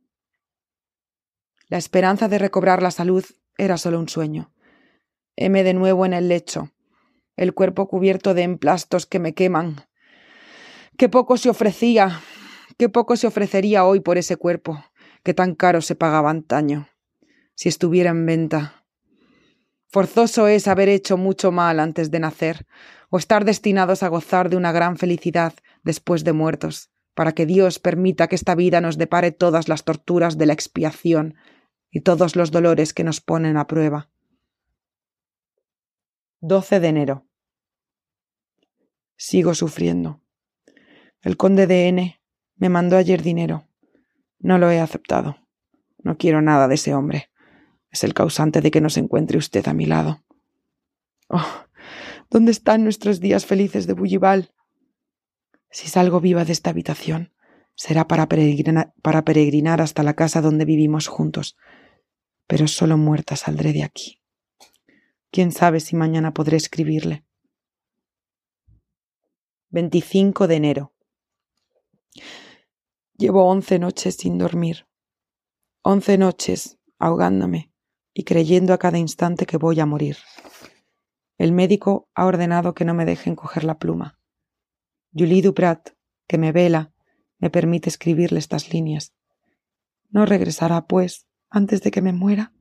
La 1.68 1.78
esperanza 1.78 2.28
de 2.28 2.38
recobrar 2.38 2.82
la 2.82 2.90
salud 2.90 3.24
era 3.58 3.78
solo 3.78 3.98
un 3.98 4.08
sueño. 4.08 4.52
Heme 5.36 5.64
de 5.64 5.74
nuevo 5.74 6.06
en 6.06 6.12
el 6.12 6.28
lecho, 6.28 6.70
el 7.36 7.54
cuerpo 7.54 7.88
cubierto 7.88 8.34
de 8.34 8.42
emplastos 8.42 9.06
que 9.06 9.18
me 9.18 9.34
queman. 9.34 9.86
Qué 10.96 11.08
poco 11.08 11.36
se 11.36 11.50
ofrecía, 11.50 12.20
qué 12.78 12.88
poco 12.88 13.16
se 13.16 13.26
ofrecería 13.26 13.84
hoy 13.84 14.00
por 14.00 14.18
ese 14.18 14.36
cuerpo, 14.36 14.84
que 15.22 15.34
tan 15.34 15.54
caro 15.54 15.82
se 15.82 15.94
pagaba 15.94 16.30
antaño, 16.30 16.88
si 17.54 17.68
estuviera 17.68 18.10
en 18.10 18.24
venta. 18.26 18.75
Forzoso 19.96 20.46
es 20.46 20.68
haber 20.68 20.90
hecho 20.90 21.16
mucho 21.16 21.52
mal 21.52 21.80
antes 21.80 22.10
de 22.10 22.20
nacer, 22.20 22.66
o 23.08 23.16
estar 23.16 23.46
destinados 23.46 24.02
a 24.02 24.08
gozar 24.08 24.50
de 24.50 24.58
una 24.58 24.70
gran 24.70 24.98
felicidad 24.98 25.54
después 25.84 26.22
de 26.22 26.34
muertos, 26.34 26.90
para 27.14 27.32
que 27.32 27.46
Dios 27.46 27.78
permita 27.78 28.28
que 28.28 28.34
esta 28.34 28.54
vida 28.54 28.82
nos 28.82 28.98
depare 28.98 29.32
todas 29.32 29.68
las 29.68 29.84
torturas 29.84 30.36
de 30.36 30.44
la 30.44 30.52
expiación 30.52 31.34
y 31.90 32.02
todos 32.02 32.36
los 32.36 32.50
dolores 32.50 32.92
que 32.92 33.04
nos 33.04 33.22
ponen 33.22 33.56
a 33.56 33.66
prueba. 33.66 34.10
12 36.40 36.78
de 36.78 36.88
enero. 36.88 37.26
Sigo 39.16 39.54
sufriendo. 39.54 40.20
El 41.22 41.38
conde 41.38 41.66
de 41.66 41.88
N 41.88 42.20
me 42.56 42.68
mandó 42.68 42.98
ayer 42.98 43.22
dinero. 43.22 43.66
No 44.40 44.58
lo 44.58 44.70
he 44.70 44.78
aceptado. 44.78 45.38
No 46.02 46.18
quiero 46.18 46.42
nada 46.42 46.68
de 46.68 46.74
ese 46.74 46.92
hombre. 46.92 47.30
Es 47.96 48.04
el 48.04 48.12
causante 48.12 48.60
de 48.60 48.70
que 48.70 48.82
no 48.82 48.90
se 48.90 49.00
encuentre 49.00 49.38
usted 49.38 49.66
a 49.68 49.72
mi 49.72 49.86
lado. 49.86 50.22
Oh, 51.30 51.64
¿dónde 52.28 52.52
están 52.52 52.84
nuestros 52.84 53.20
días 53.20 53.46
felices 53.46 53.86
de 53.86 53.94
Bullival? 53.94 54.52
Si 55.70 55.88
salgo 55.88 56.20
viva 56.20 56.44
de 56.44 56.52
esta 56.52 56.68
habitación, 56.68 57.32
será 57.74 58.06
para 58.06 58.28
peregrinar, 58.28 58.92
para 59.00 59.24
peregrinar 59.24 59.80
hasta 59.80 60.02
la 60.02 60.12
casa 60.12 60.42
donde 60.42 60.66
vivimos 60.66 61.06
juntos. 61.06 61.56
Pero 62.46 62.68
solo 62.68 62.98
muerta 62.98 63.34
saldré 63.34 63.72
de 63.72 63.84
aquí. 63.84 64.20
Quién 65.30 65.50
sabe 65.50 65.80
si 65.80 65.96
mañana 65.96 66.34
podré 66.34 66.58
escribirle. 66.58 67.24
25 69.70 70.46
de 70.46 70.54
enero. 70.54 70.92
Llevo 73.16 73.46
once 73.46 73.78
noches 73.78 74.16
sin 74.16 74.36
dormir. 74.36 74.86
Once 75.80 76.18
noches 76.18 76.78
ahogándome 76.98 77.72
y 78.18 78.24
creyendo 78.24 78.72
a 78.72 78.78
cada 78.78 78.96
instante 78.96 79.44
que 79.44 79.58
voy 79.58 79.78
a 79.78 79.84
morir. 79.84 80.16
El 81.36 81.52
médico 81.52 82.08
ha 82.14 82.24
ordenado 82.24 82.72
que 82.72 82.86
no 82.86 82.94
me 82.94 83.04
dejen 83.04 83.36
coger 83.36 83.62
la 83.62 83.78
pluma. 83.78 84.18
Julie 85.12 85.42
Duprat, 85.42 85.90
que 86.26 86.38
me 86.38 86.50
vela, 86.50 86.94
me 87.36 87.50
permite 87.50 87.90
escribirle 87.90 88.38
estas 88.38 88.72
líneas. 88.72 89.12
¿No 90.08 90.24
regresará, 90.24 90.86
pues, 90.86 91.26
antes 91.50 91.82
de 91.82 91.90
que 91.90 92.00
me 92.00 92.14
muera? 92.14 92.54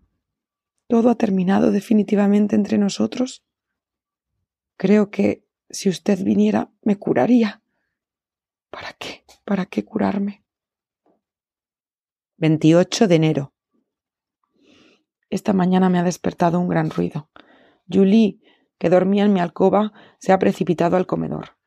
¿Todo 0.87 1.09
ha 1.09 1.15
terminado 1.15 1.71
definitivamente 1.71 2.57
entre 2.57 2.77
nosotros? 2.77 3.45
Creo 4.75 5.09
que 5.09 5.47
si 5.69 5.87
usted 5.87 6.21
viniera 6.21 6.69
me 6.81 6.97
curaría. 6.97 7.63
¿Para 8.69 8.91
qué? 8.91 9.23
¿Para 9.45 9.67
qué 9.67 9.85
curarme? 9.85 10.43
28 12.39 13.07
de 13.07 13.15
enero. 13.15 13.54
Esta 15.35 15.53
mañana 15.53 15.89
me 15.89 15.99
ha 15.99 16.03
despertado 16.03 16.59
un 16.59 16.69
gran 16.69 16.89
ruido. 16.89 17.29
Julie, 17.91 18.39
que 18.77 18.89
dormía 18.89 19.25
en 19.25 19.33
mi 19.33 19.41
alcoba, 19.41 19.91
se 20.17 20.31
ha 20.31 20.39
precipitado 20.39 20.95
al 20.95 21.05
comedor. 21.05 21.57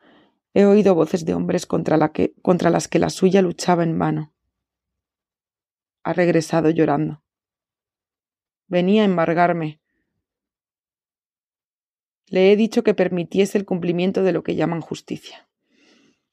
He 0.54 0.64
oído 0.64 0.94
voces 0.94 1.24
de 1.24 1.34
hombres 1.34 1.66
contra, 1.66 2.12
contra 2.42 2.70
las 2.70 2.88
que 2.88 2.98
la 2.98 3.10
suya 3.10 3.42
luchaba 3.42 3.82
en 3.84 3.98
vano. 3.98 4.32
Ha 6.02 6.14
regresado 6.14 6.70
llorando 6.70 7.22
venía 8.68 9.02
a 9.02 9.06
embargarme. 9.06 9.80
Le 12.26 12.52
he 12.52 12.56
dicho 12.56 12.84
que 12.84 12.94
permitiese 12.94 13.56
el 13.56 13.64
cumplimiento 13.64 14.22
de 14.22 14.32
lo 14.32 14.42
que 14.42 14.54
llaman 14.54 14.82
justicia. 14.82 15.48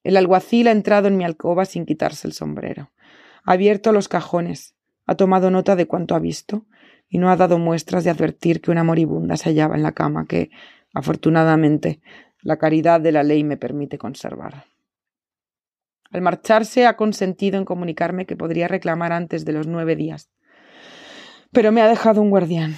El 0.04 0.18
alguacil 0.18 0.68
ha 0.68 0.72
entrado 0.72 1.08
en 1.08 1.18
mi 1.18 1.24
alcoba 1.24 1.66
sin 1.66 1.86
quitarse 1.86 2.28
el 2.28 2.34
sombrero. 2.34 2.92
Ha 3.44 3.54
abierto 3.54 3.92
los 3.92 4.10
cajones, 4.10 4.76
ha 5.06 5.16
tomado 5.16 5.50
nota 5.50 5.76
de 5.76 5.88
cuanto 5.88 6.16
ha 6.16 6.20
visto 6.20 6.66
y 7.16 7.18
no 7.18 7.30
ha 7.30 7.38
dado 7.38 7.58
muestras 7.60 8.04
de 8.04 8.10
advertir 8.10 8.60
que 8.60 8.72
una 8.72 8.84
moribunda 8.84 9.38
se 9.38 9.46
hallaba 9.46 9.78
en 9.78 9.84
la 9.84 9.94
cama 9.94 10.26
que, 10.26 10.50
afortunadamente, 10.94 12.02
la 12.42 12.58
caridad 12.58 13.00
de 13.00 13.14
la 13.14 13.24
ley 13.24 13.46
me 13.46 13.56
permite 13.56 13.98
conservar. 13.98 14.66
Al 16.12 16.22
marcharse 16.22 16.86
ha 16.86 16.98
consentido 16.98 17.58
en 17.58 17.64
comunicarme 17.64 18.26
que 18.26 18.36
podría 18.36 18.68
reclamar 18.68 19.14
antes 19.14 19.46
de 19.46 19.54
los 19.54 19.66
nueve 19.66 19.96
días. 19.96 20.30
Pero 21.54 21.72
me 21.72 21.82
ha 21.82 21.88
dejado 21.88 22.22
un 22.22 22.32
guardián. 22.32 22.76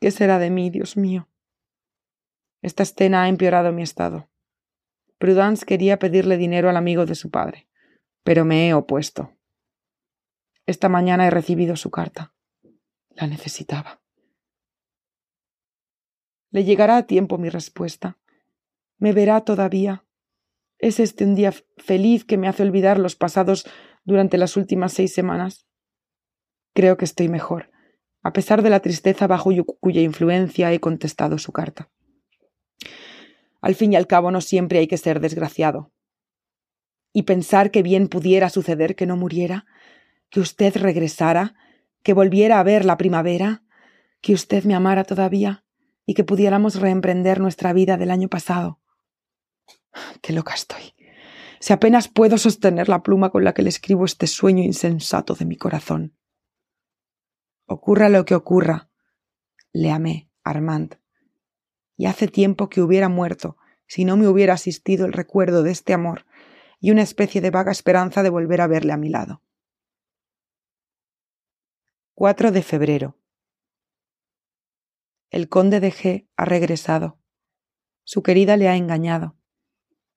¿Qué 0.00 0.12
será 0.12 0.38
de 0.38 0.50
mí, 0.50 0.70
Dios 0.70 0.96
mío? 0.96 1.28
Esta 2.62 2.84
escena 2.84 3.24
ha 3.24 3.28
empeorado 3.28 3.72
mi 3.72 3.82
estado. 3.82 4.28
Prudence 5.18 5.66
quería 5.66 5.98
pedirle 5.98 6.36
dinero 6.36 6.70
al 6.70 6.76
amigo 6.76 7.04
de 7.04 7.16
su 7.16 7.32
padre, 7.32 7.66
pero 8.22 8.44
me 8.44 8.68
he 8.68 8.74
opuesto. 8.74 9.32
Esta 10.66 10.88
mañana 10.88 11.26
he 11.26 11.30
recibido 11.30 11.74
su 11.74 11.90
carta. 11.90 12.32
La 13.10 13.26
necesitaba. 13.26 14.02
Le 16.50 16.64
llegará 16.64 16.96
a 16.96 17.06
tiempo 17.06 17.38
mi 17.38 17.48
respuesta. 17.48 18.18
Me 18.98 19.12
verá 19.12 19.42
todavía. 19.42 20.04
¿Es 20.78 20.98
este 21.00 21.24
un 21.24 21.34
día 21.34 21.52
feliz 21.78 22.24
que 22.24 22.38
me 22.38 22.48
hace 22.48 22.62
olvidar 22.62 22.98
los 22.98 23.16
pasados 23.16 23.66
durante 24.04 24.38
las 24.38 24.56
últimas 24.56 24.92
seis 24.92 25.12
semanas? 25.12 25.66
Creo 26.72 26.96
que 26.96 27.04
estoy 27.04 27.28
mejor 27.28 27.70
a 28.22 28.32
pesar 28.32 28.62
de 28.62 28.70
la 28.70 28.80
tristeza 28.80 29.26
bajo 29.26 29.50
cuya 29.80 30.02
influencia 30.02 30.72
he 30.72 30.80
contestado 30.80 31.38
su 31.38 31.52
carta. 31.52 31.90
Al 33.60 33.74
fin 33.74 33.92
y 33.92 33.96
al 33.96 34.06
cabo 34.06 34.30
no 34.30 34.40
siempre 34.40 34.78
hay 34.78 34.86
que 34.86 34.98
ser 34.98 35.20
desgraciado. 35.20 35.92
Y 37.12 37.24
pensar 37.24 37.70
que 37.70 37.82
bien 37.82 38.08
pudiera 38.08 38.50
suceder 38.50 38.94
que 38.94 39.06
no 39.06 39.16
muriera, 39.16 39.66
que 40.28 40.40
usted 40.40 40.76
regresara, 40.76 41.54
que 42.02 42.14
volviera 42.14 42.60
a 42.60 42.62
ver 42.62 42.84
la 42.84 42.96
primavera, 42.96 43.62
que 44.20 44.32
usted 44.34 44.64
me 44.64 44.74
amara 44.74 45.04
todavía 45.04 45.64
y 46.06 46.14
que 46.14 46.24
pudiéramos 46.24 46.76
reemprender 46.80 47.40
nuestra 47.40 47.72
vida 47.72 47.96
del 47.96 48.10
año 48.10 48.28
pasado. 48.28 48.80
Qué 50.22 50.32
loca 50.32 50.54
estoy. 50.54 50.94
Si 51.60 51.72
apenas 51.72 52.08
puedo 52.08 52.38
sostener 52.38 52.88
la 52.88 53.02
pluma 53.02 53.30
con 53.30 53.44
la 53.44 53.52
que 53.52 53.62
le 53.62 53.68
escribo 53.68 54.04
este 54.04 54.26
sueño 54.26 54.62
insensato 54.62 55.34
de 55.34 55.44
mi 55.44 55.56
corazón. 55.56 56.16
Ocurra 57.66 58.08
lo 58.08 58.24
que 58.24 58.34
ocurra, 58.34 58.90
le 59.72 59.90
amé, 59.90 60.30
Armand, 60.42 60.96
y 61.96 62.06
hace 62.06 62.28
tiempo 62.28 62.68
que 62.68 62.80
hubiera 62.80 63.08
muerto 63.08 63.56
si 63.86 64.04
no 64.04 64.16
me 64.16 64.26
hubiera 64.26 64.54
asistido 64.54 65.04
el 65.04 65.12
recuerdo 65.12 65.62
de 65.62 65.70
este 65.70 65.92
amor 65.92 66.24
y 66.80 66.90
una 66.90 67.02
especie 67.02 67.40
de 67.40 67.50
vaga 67.50 67.72
esperanza 67.72 68.22
de 68.22 68.30
volver 68.30 68.60
a 68.62 68.66
verle 68.66 68.92
a 68.92 68.96
mi 68.96 69.10
lado. 69.10 69.42
4 72.20 72.52
de 72.52 72.60
febrero. 72.60 73.16
El 75.30 75.48
conde 75.48 75.80
de 75.80 75.90
G 75.90 76.28
ha 76.36 76.44
regresado. 76.44 77.18
Su 78.04 78.22
querida 78.22 78.58
le 78.58 78.68
ha 78.68 78.76
engañado. 78.76 79.38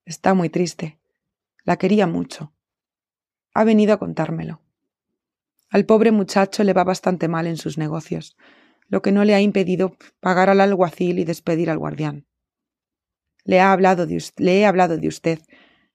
Está 0.04 0.34
muy 0.34 0.50
triste. 0.50 1.00
La 1.64 1.78
quería 1.78 2.06
mucho. 2.06 2.54
Ha 3.54 3.64
venido 3.64 3.94
a 3.94 4.00
contármelo. 4.00 4.62
Al 5.70 5.86
pobre 5.86 6.12
muchacho 6.12 6.66
le 6.66 6.74
va 6.74 6.84
bastante 6.84 7.30
mal 7.30 7.48
en 7.48 7.56
sus 7.56 7.78
negocios, 7.78 8.36
lo 8.90 9.02
que 9.02 9.14
no 9.14 9.24
le 9.24 9.34
ha 9.34 9.40
impedido 9.40 9.96
pagar 10.20 10.50
al 10.50 10.60
alguacil 10.60 11.20
y 11.20 11.24
despedir 11.24 11.70
al 11.70 11.78
guardián. 11.78 12.28
Le, 13.46 13.62
ha 13.62 13.72
hablado 13.72 14.06
de 14.06 14.22
le 14.40 14.60
he 14.60 14.66
hablado 14.66 14.98
de 14.98 15.08
usted 15.08 15.40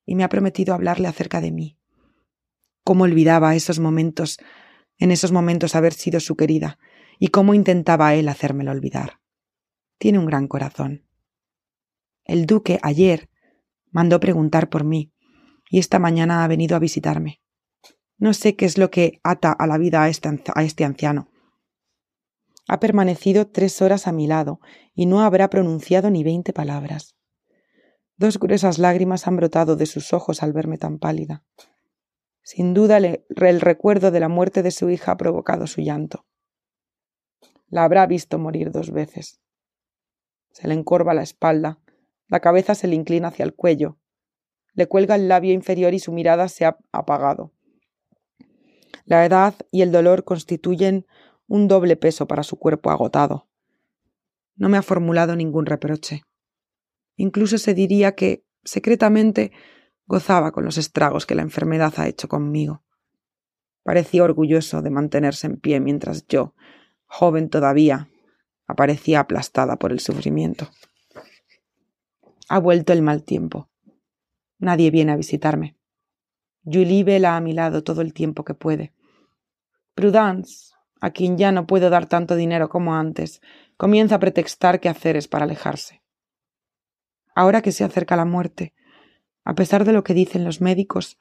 y 0.06 0.14
me 0.14 0.24
ha 0.24 0.30
prometido 0.30 0.72
hablarle 0.72 1.06
acerca 1.06 1.42
de 1.42 1.52
mí. 1.52 1.78
Cómo 2.82 3.04
olvidaba 3.04 3.54
esos 3.54 3.78
momentos, 3.78 4.38
en 4.98 5.10
esos 5.10 5.32
momentos 5.32 5.74
haber 5.74 5.92
sido 5.92 6.20
su 6.20 6.36
querida, 6.36 6.78
y 7.18 7.28
cómo 7.28 7.54
intentaba 7.54 8.14
él 8.14 8.28
hacérmelo 8.28 8.70
olvidar. 8.70 9.20
Tiene 9.98 10.18
un 10.18 10.26
gran 10.26 10.46
corazón. 10.46 11.06
El 12.24 12.46
duque 12.46 12.78
ayer 12.82 13.28
mandó 13.90 14.20
preguntar 14.20 14.68
por 14.68 14.84
mí, 14.84 15.12
y 15.70 15.78
esta 15.78 15.98
mañana 15.98 16.44
ha 16.44 16.48
venido 16.48 16.76
a 16.76 16.78
visitarme. 16.78 17.40
No 18.16 18.34
sé 18.34 18.56
qué 18.56 18.64
es 18.66 18.78
lo 18.78 18.90
que 18.90 19.20
ata 19.22 19.52
a 19.52 19.66
la 19.66 19.78
vida 19.78 20.02
a 20.02 20.08
este, 20.08 20.28
a 20.54 20.62
este 20.62 20.84
anciano. 20.84 21.28
Ha 22.66 22.80
permanecido 22.80 23.46
tres 23.46 23.80
horas 23.80 24.06
a 24.06 24.12
mi 24.12 24.26
lado 24.26 24.60
y 24.94 25.06
no 25.06 25.20
habrá 25.22 25.48
pronunciado 25.48 26.10
ni 26.10 26.22
veinte 26.22 26.52
palabras. 26.52 27.16
Dos 28.16 28.38
gruesas 28.38 28.78
lágrimas 28.78 29.26
han 29.26 29.36
brotado 29.36 29.76
de 29.76 29.86
sus 29.86 30.12
ojos 30.12 30.42
al 30.42 30.52
verme 30.52 30.76
tan 30.76 30.98
pálida. 30.98 31.44
Sin 32.50 32.72
duda 32.72 32.96
el 32.96 33.60
recuerdo 33.60 34.10
de 34.10 34.20
la 34.20 34.30
muerte 34.30 34.62
de 34.62 34.70
su 34.70 34.88
hija 34.88 35.12
ha 35.12 35.16
provocado 35.18 35.66
su 35.66 35.82
llanto. 35.82 36.24
La 37.68 37.84
habrá 37.84 38.06
visto 38.06 38.38
morir 38.38 38.70
dos 38.70 38.90
veces. 38.90 39.42
Se 40.52 40.66
le 40.66 40.72
encorva 40.72 41.12
la 41.12 41.22
espalda, 41.22 41.78
la 42.26 42.40
cabeza 42.40 42.74
se 42.74 42.88
le 42.88 42.94
inclina 42.94 43.28
hacia 43.28 43.44
el 43.44 43.54
cuello, 43.54 43.98
le 44.72 44.86
cuelga 44.86 45.16
el 45.16 45.28
labio 45.28 45.52
inferior 45.52 45.92
y 45.92 45.98
su 45.98 46.10
mirada 46.10 46.48
se 46.48 46.64
ha 46.64 46.78
apagado. 46.90 47.52
La 49.04 49.26
edad 49.26 49.54
y 49.70 49.82
el 49.82 49.92
dolor 49.92 50.24
constituyen 50.24 51.06
un 51.48 51.68
doble 51.68 51.96
peso 51.96 52.26
para 52.26 52.44
su 52.44 52.58
cuerpo 52.58 52.90
agotado. 52.90 53.46
No 54.56 54.70
me 54.70 54.78
ha 54.78 54.82
formulado 54.82 55.36
ningún 55.36 55.66
reproche. 55.66 56.22
Incluso 57.14 57.58
se 57.58 57.74
diría 57.74 58.14
que, 58.14 58.42
secretamente, 58.64 59.52
gozaba 60.08 60.50
con 60.52 60.64
los 60.64 60.78
estragos 60.78 61.26
que 61.26 61.34
la 61.34 61.42
enfermedad 61.42 61.92
ha 61.98 62.08
hecho 62.08 62.26
conmigo. 62.28 62.82
Parecía 63.84 64.24
orgulloso 64.24 64.82
de 64.82 64.90
mantenerse 64.90 65.46
en 65.46 65.58
pie 65.58 65.80
mientras 65.80 66.26
yo, 66.26 66.54
joven 67.06 67.50
todavía, 67.50 68.08
aparecía 68.66 69.20
aplastada 69.20 69.76
por 69.76 69.92
el 69.92 70.00
sufrimiento. 70.00 70.68
Ha 72.48 72.58
vuelto 72.58 72.92
el 72.94 73.02
mal 73.02 73.22
tiempo. 73.22 73.68
Nadie 74.58 74.90
viene 74.90 75.12
a 75.12 75.16
visitarme. 75.16 75.76
Julie 76.64 77.04
vela 77.04 77.36
a 77.36 77.40
mi 77.40 77.52
lado 77.52 77.84
todo 77.84 78.00
el 78.00 78.12
tiempo 78.12 78.44
que 78.44 78.54
puede. 78.54 78.94
Prudence, 79.94 80.72
a 81.00 81.10
quien 81.10 81.36
ya 81.38 81.52
no 81.52 81.66
puedo 81.66 81.90
dar 81.90 82.06
tanto 82.06 82.34
dinero 82.34 82.68
como 82.68 82.94
antes, 82.94 83.40
comienza 83.76 84.16
a 84.16 84.20
pretextar 84.20 84.80
quehaceres 84.80 85.28
para 85.28 85.44
alejarse. 85.44 86.02
Ahora 87.34 87.62
que 87.62 87.72
se 87.72 87.84
acerca 87.84 88.16
la 88.16 88.24
muerte, 88.24 88.74
a 89.48 89.54
pesar 89.54 89.86
de 89.86 89.94
lo 89.94 90.04
que 90.04 90.12
dicen 90.12 90.44
los 90.44 90.60
médicos, 90.60 91.18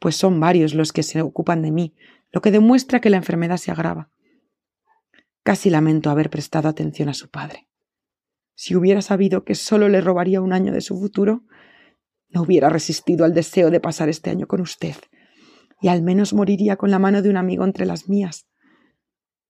pues 0.00 0.16
son 0.16 0.40
varios 0.40 0.74
los 0.74 0.92
que 0.92 1.04
se 1.04 1.22
ocupan 1.22 1.62
de 1.62 1.70
mí, 1.70 1.94
lo 2.32 2.40
que 2.42 2.50
demuestra 2.50 3.00
que 3.00 3.10
la 3.10 3.16
enfermedad 3.16 3.58
se 3.58 3.70
agrava. 3.70 4.10
Casi 5.44 5.70
lamento 5.70 6.10
haber 6.10 6.30
prestado 6.30 6.68
atención 6.68 7.08
a 7.08 7.14
su 7.14 7.30
padre. 7.30 7.68
Si 8.56 8.74
hubiera 8.74 9.02
sabido 9.02 9.44
que 9.44 9.54
solo 9.54 9.88
le 9.88 10.00
robaría 10.00 10.40
un 10.40 10.52
año 10.52 10.72
de 10.72 10.80
su 10.80 10.98
futuro, 10.98 11.44
no 12.28 12.42
hubiera 12.42 12.70
resistido 12.70 13.24
al 13.24 13.34
deseo 13.34 13.70
de 13.70 13.78
pasar 13.78 14.08
este 14.08 14.30
año 14.30 14.48
con 14.48 14.60
usted 14.60 14.96
y 15.80 15.86
al 15.86 16.02
menos 16.02 16.32
moriría 16.34 16.74
con 16.74 16.90
la 16.90 16.98
mano 16.98 17.22
de 17.22 17.30
un 17.30 17.36
amigo 17.36 17.62
entre 17.62 17.86
las 17.86 18.08
mías. 18.08 18.48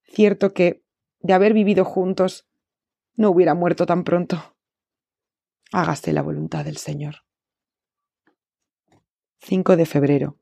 Cierto 0.03 0.53
que, 0.53 0.83
de 1.21 1.33
haber 1.33 1.53
vivido 1.53 1.83
juntos, 1.83 2.47
no 3.15 3.31
hubiera 3.31 3.55
muerto 3.55 3.87
tan 3.87 4.03
pronto. 4.03 4.55
Hágase 5.71 6.13
la 6.13 6.21
voluntad 6.21 6.65
del 6.65 6.77
Señor. 6.77 7.25
5 9.45 9.77
de 9.77 9.85
febrero. 9.85 10.39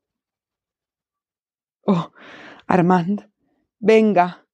Oh, 1.82 2.12
Armand, 2.66 3.28
venga. 3.78 4.46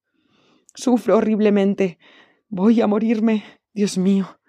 Sufro 0.75 1.19
horriblemente. 1.19 1.99
Voy 2.49 2.81
a 2.81 2.89
morirme. 2.89 3.45
Dios 3.73 3.97
mío. 3.97 4.41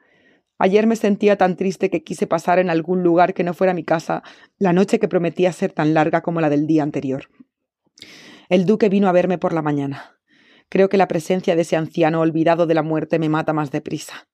Ayer 0.57 0.87
me 0.87 0.95
sentía 0.95 1.37
tan 1.37 1.55
triste 1.55 1.91
que 1.91 2.03
quise 2.03 2.25
pasar 2.25 2.57
en 2.57 2.71
algún 2.71 3.03
lugar 3.03 3.35
que 3.35 3.43
no 3.43 3.53
fuera 3.53 3.75
mi 3.75 3.83
casa 3.83 4.23
la 4.57 4.73
noche 4.73 4.99
que 4.99 5.07
prometía 5.07 5.53
ser 5.53 5.71
tan 5.71 5.93
larga 5.93 6.21
como 6.21 6.41
la 6.41 6.49
del 6.49 6.65
día 6.65 6.81
anterior. 6.81 7.29
El 8.49 8.65
duque 8.65 8.89
vino 8.89 9.07
a 9.07 9.11
verme 9.11 9.37
por 9.37 9.53
la 9.53 9.61
mañana. 9.61 10.19
Creo 10.67 10.89
que 10.89 10.97
la 10.97 11.07
presencia 11.07 11.55
de 11.55 11.61
ese 11.61 11.75
anciano 11.75 12.21
olvidado 12.21 12.65
de 12.65 12.73
la 12.73 12.81
muerte 12.81 13.19
me 13.19 13.29
mata 13.29 13.53
más 13.53 13.69
deprisa. 13.69 14.27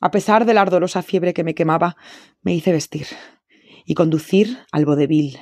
A 0.00 0.10
pesar 0.10 0.44
de 0.44 0.54
la 0.54 0.62
ardorosa 0.62 1.02
fiebre 1.02 1.32
que 1.32 1.44
me 1.44 1.54
quemaba, 1.54 1.96
me 2.42 2.54
hice 2.54 2.72
vestir 2.72 3.06
y 3.84 3.94
conducir 3.94 4.58
al 4.72 4.84
vodevil. 4.84 5.38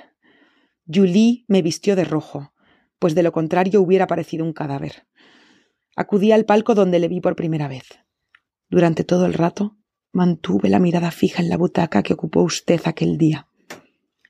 Julie 0.92 1.44
me 1.48 1.62
vistió 1.62 1.96
de 1.96 2.04
rojo, 2.04 2.52
pues 2.98 3.14
de 3.14 3.22
lo 3.22 3.32
contrario 3.32 3.80
hubiera 3.80 4.06
parecido 4.06 4.44
un 4.44 4.52
cadáver. 4.52 5.06
Acudí 5.96 6.32
al 6.32 6.44
palco 6.44 6.74
donde 6.74 6.98
le 6.98 7.08
vi 7.08 7.20
por 7.20 7.36
primera 7.36 7.68
vez. 7.68 7.84
Durante 8.68 9.04
todo 9.04 9.26
el 9.26 9.34
rato 9.34 9.76
mantuve 10.12 10.68
la 10.68 10.78
mirada 10.78 11.10
fija 11.10 11.42
en 11.42 11.48
la 11.48 11.56
butaca 11.56 12.02
que 12.02 12.14
ocupó 12.14 12.42
usted 12.42 12.80
aquel 12.84 13.18
día 13.18 13.48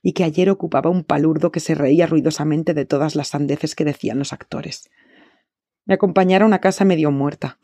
y 0.03 0.13
que 0.13 0.25
ayer 0.25 0.51
ocupaba 0.51 0.91
un 0.91 1.05
palurdo 1.05 1.53
que 1.53 1.61
se 1.61 1.75
reía 1.75 2.07
ruidosamente 2.07 2.75
de 2.75 2.85
todas 2.85 3.15
las 3.15 3.29
sandeces 3.29 3.75
que 3.75 3.85
decían 3.85 4.19
los 4.19 4.33
actores. 4.33 4.91
Me 5.85 5.95
acompañaron 5.95 6.53
a 6.53 6.61
casa 6.61 6.85
medio 6.85 7.11
muerta. 7.11 7.59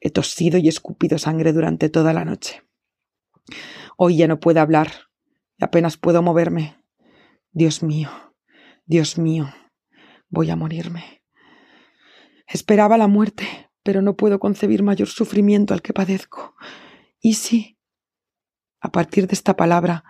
He 0.00 0.10
tosido 0.10 0.58
y 0.58 0.68
escupido 0.68 1.18
sangre 1.18 1.52
durante 1.52 1.90
toda 1.90 2.14
la 2.14 2.24
noche. 2.24 2.62
Hoy 3.96 4.16
ya 4.16 4.26
no 4.26 4.40
puedo 4.40 4.60
hablar 4.60 5.09
y 5.60 5.64
apenas 5.64 5.96
puedo 5.96 6.22
moverme. 6.22 6.82
Dios 7.52 7.82
mío, 7.82 8.10
Dios 8.86 9.18
mío, 9.18 9.52
voy 10.28 10.50
a 10.50 10.56
morirme. 10.56 11.22
Esperaba 12.46 12.96
la 12.96 13.08
muerte, 13.08 13.70
pero 13.82 14.02
no 14.02 14.16
puedo 14.16 14.40
concebir 14.40 14.82
mayor 14.82 15.08
sufrimiento 15.08 15.74
al 15.74 15.82
que 15.82 15.92
padezco. 15.92 16.54
¿Y 17.20 17.34
si? 17.34 17.78
A 18.80 18.90
partir 18.90 19.26
de 19.26 19.34
esta 19.34 19.56
palabra, 19.56 20.04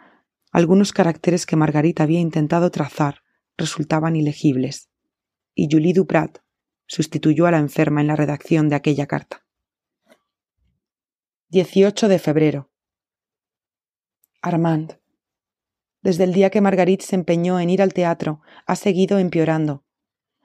algunos 0.53 0.93
caracteres 0.93 1.47
que 1.47 1.57
Margarita 1.57 2.05
había 2.05 2.21
intentado 2.21 2.71
trazar 2.71 3.23
resultaban 3.57 4.17
ilegibles, 4.17 4.91
y 5.55 5.69
Julie 5.71 5.93
Duprat 5.93 6.39
sustituyó 6.87 7.47
a 7.47 7.51
la 7.51 7.59
enferma 7.59 8.01
en 8.01 8.07
la 8.07 8.17
redacción 8.17 8.69
de 8.69 8.77
aquella 8.77 9.07
carta. 9.07 9.45
18 11.49 12.09
de 12.09 12.19
febrero. 12.19 12.71
Armand. 14.43 15.00
Desde 16.03 16.25
el 16.25 16.33
día 16.33 16.51
que 16.51 16.61
Marguerite 16.61 17.05
se 17.05 17.17
empeñó 17.17 17.61
en 17.61 17.71
ir 17.71 17.83
al 17.83 17.93
teatro, 17.93 18.41
ha 18.67 18.77
seguido 18.77 19.19
empeorando. 19.19 19.85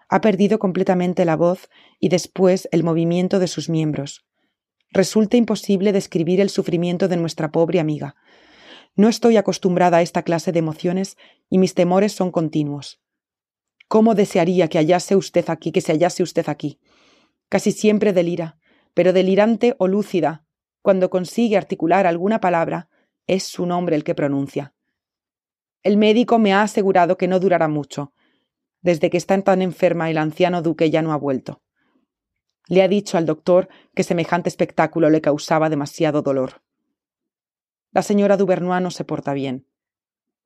Ha 0.10 0.22
perdido 0.22 0.60
completamente 0.60 1.26
la 1.26 1.36
voz 1.36 1.70
y 2.00 2.10
después 2.10 2.68
el 2.72 2.84
movimiento 2.84 3.40
de 3.40 3.48
sus 3.48 3.70
miembros 3.70 4.26
resulta 4.96 5.36
imposible 5.36 5.92
describir 5.92 6.40
el 6.40 6.50
sufrimiento 6.50 7.10
de 7.10 7.18
nuestra 7.18 7.52
pobre 7.52 7.82
amiga. 7.82 8.16
No 8.96 9.10
estoy 9.10 9.36
acostumbrada 9.36 9.98
a 9.98 10.02
esta 10.02 10.24
clase 10.24 10.54
de 10.54 10.60
emociones 10.60 11.18
y 11.50 11.58
mis 11.58 11.74
temores 11.74 12.14
son 12.14 12.32
continuos. 12.32 13.02
¿Cómo 13.90 14.16
desearía 14.16 14.70
que 14.70 14.78
hallase 14.78 15.18
usted 15.18 15.50
aquí, 15.50 15.74
que 15.74 15.82
se 15.82 15.92
hallase 15.92 16.24
usted 16.24 16.48
aquí? 16.48 16.80
Casi 17.50 17.74
siempre 17.74 18.14
delira, 18.14 18.58
pero 18.94 19.12
delirante 19.12 19.76
o 19.80 19.88
lúcida, 19.90 20.46
cuando 20.82 21.10
consigue 21.10 21.58
articular 21.58 22.08
alguna 22.08 22.40
palabra, 22.40 22.88
es 23.28 23.44
su 23.44 23.66
nombre 23.66 23.98
el 23.98 24.06
que 24.06 24.16
pronuncia. 24.16 24.75
El 25.86 25.98
médico 25.98 26.40
me 26.40 26.52
ha 26.52 26.64
asegurado 26.64 27.16
que 27.16 27.28
no 27.28 27.40
durará 27.40 27.68
mucho. 27.68 28.12
Desde 28.82 29.12
que 29.12 29.18
está 29.18 29.40
tan 29.44 29.62
enferma 29.62 30.10
el 30.10 30.18
anciano 30.18 30.64
duque 30.64 30.90
ya 30.90 31.04
no 31.04 31.14
ha 31.14 31.16
vuelto. 31.16 31.62
Le 32.68 32.82
ha 32.82 32.88
dicho 32.88 33.20
al 33.20 33.28
doctor 33.28 33.70
que 33.94 34.02
semejante 34.02 34.50
espectáculo 34.50 35.12
le 35.12 35.22
causaba 35.22 35.70
demasiado 35.70 36.24
dolor. 36.24 36.64
La 37.92 38.02
señora 38.02 38.36
Duvernois 38.36 38.82
no 38.82 38.90
se 38.90 39.06
porta 39.06 39.36
bien. 39.36 39.68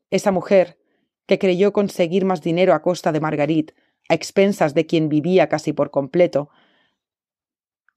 Esa 0.09 0.31
mujer, 0.31 0.77
que 1.25 1.39
creyó 1.39 1.71
conseguir 1.71 2.25
más 2.25 2.41
dinero 2.41 2.73
a 2.73 2.81
costa 2.81 3.13
de 3.13 3.21
Marguerite, 3.21 3.75
a 4.09 4.15
expensas 4.15 4.73
de 4.73 4.87
quien 4.87 5.07
vivía 5.07 5.47
casi 5.47 5.71
por 5.71 5.89
completo, 5.89 6.49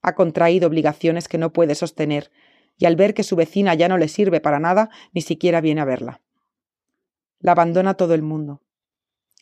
ha 0.00 0.14
contraído 0.14 0.68
obligaciones 0.68 1.26
que 1.26 1.38
no 1.38 1.52
puede 1.52 1.74
sostener, 1.74 2.30
y 2.78 2.86
al 2.86 2.94
ver 2.94 3.14
que 3.14 3.24
su 3.24 3.34
vecina 3.34 3.74
ya 3.74 3.88
no 3.88 3.98
le 3.98 4.06
sirve 4.06 4.40
para 4.40 4.60
nada, 4.60 4.90
ni 5.12 5.22
siquiera 5.22 5.60
viene 5.60 5.80
a 5.80 5.86
verla. 5.86 6.22
La 7.42 7.52
abandona 7.52 7.94
todo 7.94 8.14
el 8.14 8.22
mundo. 8.22 8.62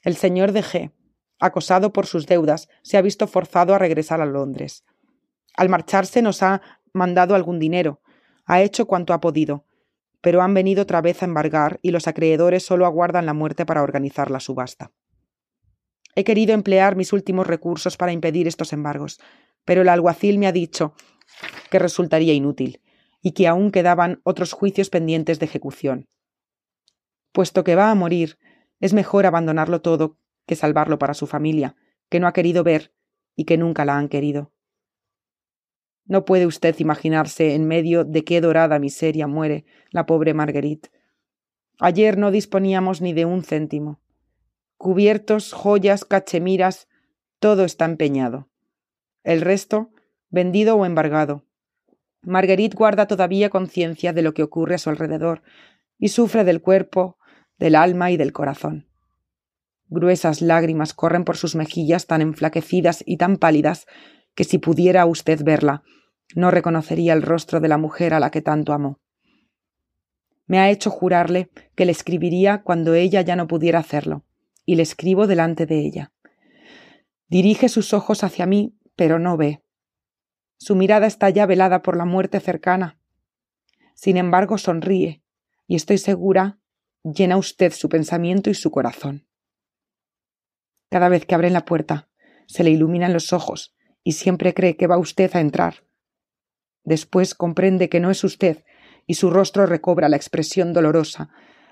El 0.02 0.16
señor 0.16 0.52
de 0.52 0.62
G, 0.62 0.92
acosado 1.38 1.92
por 1.92 2.06
sus 2.06 2.26
deudas, 2.26 2.70
se 2.82 2.96
ha 2.96 3.02
visto 3.02 3.26
forzado 3.26 3.74
a 3.74 3.78
regresar 3.78 4.22
a 4.22 4.26
Londres. 4.26 4.84
Al 5.54 5.68
marcharse 5.68 6.22
nos 6.22 6.42
ha 6.42 6.62
mandado 6.94 7.34
algún 7.34 7.58
dinero, 7.58 8.00
ha 8.46 8.62
hecho 8.62 8.86
cuanto 8.86 9.12
ha 9.12 9.20
podido, 9.20 9.66
pero 10.22 10.40
han 10.40 10.54
venido 10.54 10.82
otra 10.82 11.02
vez 11.02 11.22
a 11.22 11.26
embargar 11.26 11.78
y 11.82 11.90
los 11.90 12.08
acreedores 12.08 12.64
solo 12.64 12.86
aguardan 12.86 13.26
la 13.26 13.34
muerte 13.34 13.66
para 13.66 13.82
organizar 13.82 14.30
la 14.30 14.40
subasta. 14.40 14.92
He 16.14 16.24
querido 16.24 16.54
emplear 16.54 16.96
mis 16.96 17.12
últimos 17.12 17.46
recursos 17.46 17.98
para 17.98 18.12
impedir 18.12 18.48
estos 18.48 18.72
embargos, 18.72 19.20
pero 19.66 19.82
el 19.82 19.90
alguacil 19.90 20.38
me 20.38 20.46
ha 20.46 20.52
dicho 20.52 20.94
que 21.70 21.78
resultaría 21.78 22.32
inútil 22.32 22.80
y 23.20 23.32
que 23.32 23.46
aún 23.46 23.70
quedaban 23.70 24.22
otros 24.24 24.52
juicios 24.52 24.88
pendientes 24.88 25.38
de 25.38 25.44
ejecución. 25.44 26.08
Puesto 27.32 27.64
que 27.64 27.76
va 27.76 27.90
a 27.90 27.94
morir, 27.94 28.38
es 28.80 28.92
mejor 28.92 29.26
abandonarlo 29.26 29.80
todo 29.80 30.18
que 30.46 30.56
salvarlo 30.56 30.98
para 30.98 31.14
su 31.14 31.26
familia, 31.26 31.76
que 32.08 32.18
no 32.18 32.26
ha 32.26 32.32
querido 32.32 32.64
ver 32.64 32.92
y 33.36 33.44
que 33.44 33.56
nunca 33.56 33.84
la 33.84 33.96
han 33.96 34.08
querido. 34.08 34.52
No 36.04 36.24
puede 36.24 36.46
usted 36.46 36.76
imaginarse 36.80 37.54
en 37.54 37.68
medio 37.68 38.04
de 38.04 38.24
qué 38.24 38.40
dorada 38.40 38.80
miseria 38.80 39.28
muere 39.28 39.64
la 39.90 40.06
pobre 40.06 40.34
Marguerite. 40.34 40.90
Ayer 41.78 42.18
no 42.18 42.32
disponíamos 42.32 43.00
ni 43.00 43.12
de 43.12 43.26
un 43.26 43.44
céntimo. 43.44 44.00
Cubiertos, 44.76 45.52
joyas, 45.52 46.04
cachemiras, 46.04 46.88
todo 47.38 47.64
está 47.64 47.84
empeñado. 47.84 48.48
El 49.22 49.40
resto, 49.40 49.90
vendido 50.30 50.74
o 50.74 50.84
embargado. 50.84 51.44
Marguerite 52.22 52.76
guarda 52.76 53.06
todavía 53.06 53.48
conciencia 53.48 54.12
de 54.12 54.22
lo 54.22 54.34
que 54.34 54.42
ocurre 54.42 54.74
a 54.74 54.78
su 54.78 54.90
alrededor 54.90 55.42
y 55.96 56.08
sufre 56.08 56.42
del 56.42 56.60
cuerpo, 56.60 57.18
del 57.60 57.76
alma 57.76 58.10
y 58.10 58.16
del 58.16 58.32
corazón. 58.32 58.88
Gruesas 59.88 60.40
lágrimas 60.40 60.94
corren 60.94 61.24
por 61.24 61.36
sus 61.36 61.54
mejillas 61.54 62.06
tan 62.06 62.22
enflaquecidas 62.22 63.04
y 63.06 63.18
tan 63.18 63.36
pálidas 63.36 63.86
que 64.34 64.44
si 64.44 64.58
pudiera 64.58 65.04
usted 65.06 65.44
verla, 65.44 65.82
no 66.34 66.50
reconocería 66.50 67.12
el 67.12 67.22
rostro 67.22 67.60
de 67.60 67.68
la 67.68 67.76
mujer 67.76 68.14
a 68.14 68.20
la 68.20 68.30
que 68.30 68.40
tanto 68.40 68.72
amó. 68.72 68.98
Me 70.46 70.58
ha 70.58 70.70
hecho 70.70 70.90
jurarle 70.90 71.50
que 71.74 71.84
le 71.84 71.92
escribiría 71.92 72.62
cuando 72.62 72.94
ella 72.94 73.20
ya 73.20 73.36
no 73.36 73.46
pudiera 73.46 73.78
hacerlo, 73.78 74.24
y 74.64 74.76
le 74.76 74.82
escribo 74.82 75.26
delante 75.26 75.66
de 75.66 75.80
ella. 75.80 76.12
Dirige 77.28 77.68
sus 77.68 77.92
ojos 77.92 78.24
hacia 78.24 78.46
mí, 78.46 78.74
pero 78.96 79.18
no 79.18 79.36
ve. 79.36 79.62
Su 80.56 80.76
mirada 80.76 81.06
está 81.06 81.30
ya 81.30 81.46
velada 81.46 81.82
por 81.82 81.96
la 81.96 82.04
muerte 82.04 82.40
cercana. 82.40 82.98
Sin 83.94 84.16
embargo, 84.16 84.56
sonríe, 84.56 85.22
y 85.66 85.76
estoy 85.76 85.98
segura, 85.98 86.59
llena 87.02 87.36
usted 87.36 87.72
su 87.72 87.88
pensamiento 87.88 88.50
y 88.50 88.54
su 88.54 88.70
corazón. 88.70 89.26
Cada 90.90 91.08
vez 91.08 91.26
que 91.26 91.34
abren 91.34 91.52
la 91.52 91.64
puerta, 91.64 92.08
se 92.46 92.64
le 92.64 92.70
iluminan 92.70 93.12
los 93.12 93.32
ojos, 93.32 93.74
y 94.02 94.12
siempre 94.12 94.54
cree 94.54 94.76
que 94.76 94.86
va 94.86 94.98
usted 94.98 95.34
a 95.34 95.40
entrar, 95.40 95.84
Después 96.84 97.34
comprende 97.34 97.88
que 97.88 98.00
no 98.00 98.10
es 98.10 98.24
usted, 98.24 98.64
y 99.06 99.14
su 99.14 99.30
rostro 99.30 99.66
recobra 99.66 100.08
la 100.08 100.16
expresión 100.16 100.72
dolorosa, 100.72 101.30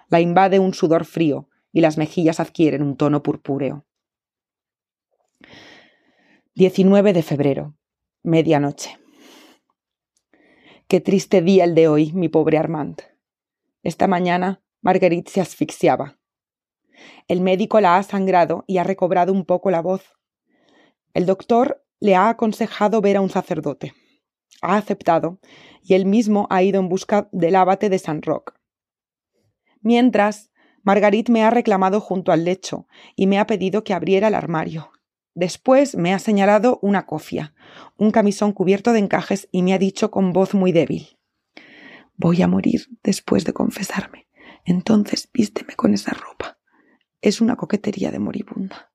la 0.09 0.21
invade 0.21 0.59
un 0.59 0.75
sudor 0.75 1.05
frío, 1.05 1.49
y 1.73 1.81
las 1.81 1.99
mejillas 1.99 2.41
adquieren 2.41 2.83
un 2.83 2.97
tono 2.97 3.23
purpúreo. 3.23 3.87
19 6.55 7.13
de 7.13 7.23
febrero, 7.23 7.77
medianoche. 8.23 8.99
Qué 10.89 11.01
triste 11.01 11.43
día 11.43 11.65
el 11.65 11.75
de 11.75 11.89
hoy, 11.89 12.13
mi 12.13 12.29
pobre 12.29 12.59
Armand. 12.59 13.03
Esta 13.83 14.07
mañana 14.07 14.63
Marguerite 14.81 15.31
se 15.31 15.41
asfixiaba. 15.41 16.19
El 17.29 17.41
médico 17.41 17.81
la 17.81 17.97
ha 17.97 18.03
sangrado 18.03 18.65
y 18.67 18.79
ha 18.79 18.85
recobrado 18.85 19.33
un 19.33 19.45
poco 19.45 19.71
la 19.71 19.83
voz. 19.83 20.17
El 21.15 21.27
doctor 21.27 21.85
le 22.01 22.17
ha 22.17 22.29
aconsejado 22.29 23.01
ver 23.01 23.17
a 23.17 23.21
un 23.21 23.31
sacerdote 23.31 23.93
ha 24.63 24.77
aceptado 24.77 25.41
y 25.83 25.95
él 25.95 26.07
mismo 26.07 26.47
ha 26.51 26.63
ido 26.63 26.81
en 26.81 26.89
busca 26.89 27.29
del 27.33 27.57
abate 27.57 27.89
de 27.89 27.99
San 27.99 28.23
Roque. 28.23 28.53
Mientras, 29.81 30.51
Margarit 30.83 31.29
me 31.29 31.45
ha 31.45 31.51
reclamado 31.51 32.01
junto 32.01 32.33
al 32.33 32.45
lecho 32.45 32.87
y 33.15 33.27
me 33.27 33.39
ha 33.39 33.47
pedido 33.47 33.85
que 33.85 33.95
abriera 33.95 34.29
el 34.29 34.35
armario. 34.35 34.91
Después 35.35 35.95
me 35.95 36.13
ha 36.13 36.19
señalado 36.19 36.79
una 36.83 37.07
cofia, 37.07 37.55
un 37.97 38.11
camisón 38.11 38.53
cubierto 38.53 38.93
de 38.93 38.99
encajes 38.99 39.49
y 39.53 39.63
me 39.63 39.73
ha 39.73 39.79
dicho 39.79 40.11
con 40.11 40.33
voz 40.33 40.55
muy 40.55 40.73
débil 40.73 41.17
Voy 42.17 42.43
a 42.43 42.49
morir 42.49 42.87
después 43.05 43.45
de 43.45 43.53
confesarme. 43.53 44.28
Entonces 44.69 45.31
vísteme 45.33 45.75
con 45.77 45.95
esa 45.95 46.13
ropa. 46.13 46.59
Es 47.23 47.41
una 47.41 47.57
coquetería 47.57 48.11
de 48.11 48.19
moribunda. 48.19 48.93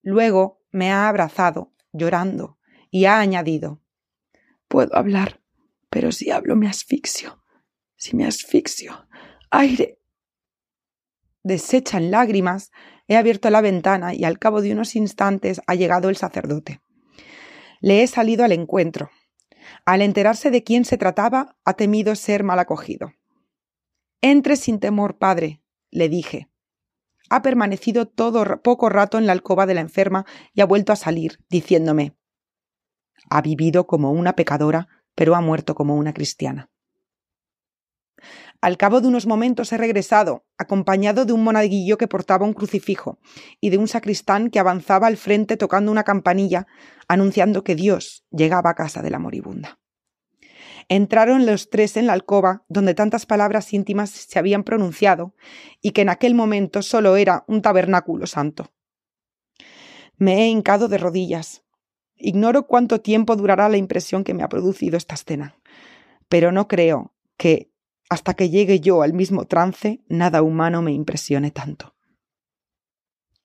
Luego 0.00 0.62
me 0.70 0.90
ha 0.90 1.10
abrazado, 1.10 1.74
llorando, 1.92 2.58
y 2.90 3.04
ha 3.04 3.18
añadido 3.18 3.82
Puedo 4.68 4.96
hablar, 4.96 5.42
pero 5.90 6.12
si 6.12 6.30
hablo 6.30 6.56
me 6.56 6.66
asfixio. 6.66 7.44
Si 7.96 8.16
me 8.16 8.24
asfixio. 8.26 9.06
Aire. 9.50 10.00
Deshecha 11.42 11.98
en 11.98 12.10
lágrimas, 12.10 12.72
he 13.08 13.18
abierto 13.18 13.50
la 13.50 13.60
ventana 13.60 14.14
y 14.14 14.24
al 14.24 14.38
cabo 14.38 14.62
de 14.62 14.72
unos 14.72 14.96
instantes 14.96 15.60
ha 15.66 15.74
llegado 15.74 16.08
el 16.08 16.16
sacerdote. 16.16 16.80
Le 17.82 18.02
he 18.02 18.06
salido 18.06 18.46
al 18.46 18.52
encuentro. 18.52 19.10
Al 19.84 20.00
enterarse 20.00 20.50
de 20.50 20.64
quién 20.64 20.86
se 20.86 20.96
trataba, 20.96 21.58
ha 21.66 21.74
temido 21.74 22.14
ser 22.14 22.44
mal 22.44 22.58
acogido. 22.58 23.12
Entre 24.22 24.56
sin 24.56 24.80
temor, 24.80 25.18
padre, 25.18 25.62
le 25.90 26.08
dije. 26.08 26.48
Ha 27.28 27.42
permanecido 27.42 28.06
todo 28.06 28.62
poco 28.62 28.88
rato 28.88 29.18
en 29.18 29.26
la 29.26 29.32
alcoba 29.32 29.66
de 29.66 29.74
la 29.74 29.80
enferma 29.80 30.26
y 30.54 30.60
ha 30.60 30.66
vuelto 30.66 30.92
a 30.92 30.96
salir, 30.96 31.38
diciéndome 31.48 32.16
ha 33.30 33.42
vivido 33.42 33.86
como 33.86 34.12
una 34.12 34.34
pecadora, 34.34 34.88
pero 35.14 35.34
ha 35.34 35.40
muerto 35.40 35.74
como 35.74 35.96
una 35.96 36.12
cristiana. 36.12 36.70
Al 38.60 38.78
cabo 38.78 39.00
de 39.00 39.08
unos 39.08 39.26
momentos 39.26 39.72
he 39.72 39.76
regresado, 39.76 40.46
acompañado 40.56 41.24
de 41.26 41.32
un 41.32 41.44
monaguillo 41.44 41.98
que 41.98 42.08
portaba 42.08 42.46
un 42.46 42.54
crucifijo 42.54 43.18
y 43.60 43.70
de 43.70 43.78
un 43.78 43.86
sacristán 43.86 44.50
que 44.50 44.58
avanzaba 44.58 45.06
al 45.06 45.16
frente 45.16 45.56
tocando 45.56 45.92
una 45.92 46.04
campanilla, 46.04 46.66
anunciando 47.06 47.64
que 47.64 47.74
Dios 47.74 48.24
llegaba 48.30 48.70
a 48.70 48.74
casa 48.74 49.02
de 49.02 49.10
la 49.10 49.18
moribunda. 49.18 49.78
Entraron 50.88 51.46
los 51.46 51.70
tres 51.70 51.96
en 51.96 52.06
la 52.06 52.12
alcoba, 52.12 52.64
donde 52.68 52.94
tantas 52.94 53.26
palabras 53.26 53.72
íntimas 53.72 54.10
se 54.10 54.38
habían 54.38 54.62
pronunciado, 54.62 55.34
y 55.80 55.90
que 55.90 56.02
en 56.02 56.08
aquel 56.08 56.34
momento 56.34 56.82
solo 56.82 57.16
era 57.16 57.44
un 57.48 57.62
tabernáculo 57.62 58.26
santo. 58.26 58.72
Me 60.16 60.44
he 60.44 60.48
hincado 60.48 60.88
de 60.88 60.98
rodillas, 60.98 61.66
Ignoro 62.18 62.66
cuánto 62.66 63.00
tiempo 63.00 63.36
durará 63.36 63.68
la 63.68 63.76
impresión 63.76 64.24
que 64.24 64.32
me 64.32 64.42
ha 64.42 64.48
producido 64.48 64.96
esta 64.96 65.14
escena, 65.14 65.58
pero 66.28 66.50
no 66.50 66.66
creo 66.66 67.14
que, 67.36 67.70
hasta 68.08 68.34
que 68.34 68.48
llegue 68.48 68.80
yo 68.80 69.02
al 69.02 69.12
mismo 69.12 69.44
trance, 69.44 70.02
nada 70.08 70.42
humano 70.42 70.80
me 70.80 70.92
impresione 70.92 71.50
tanto. 71.50 71.94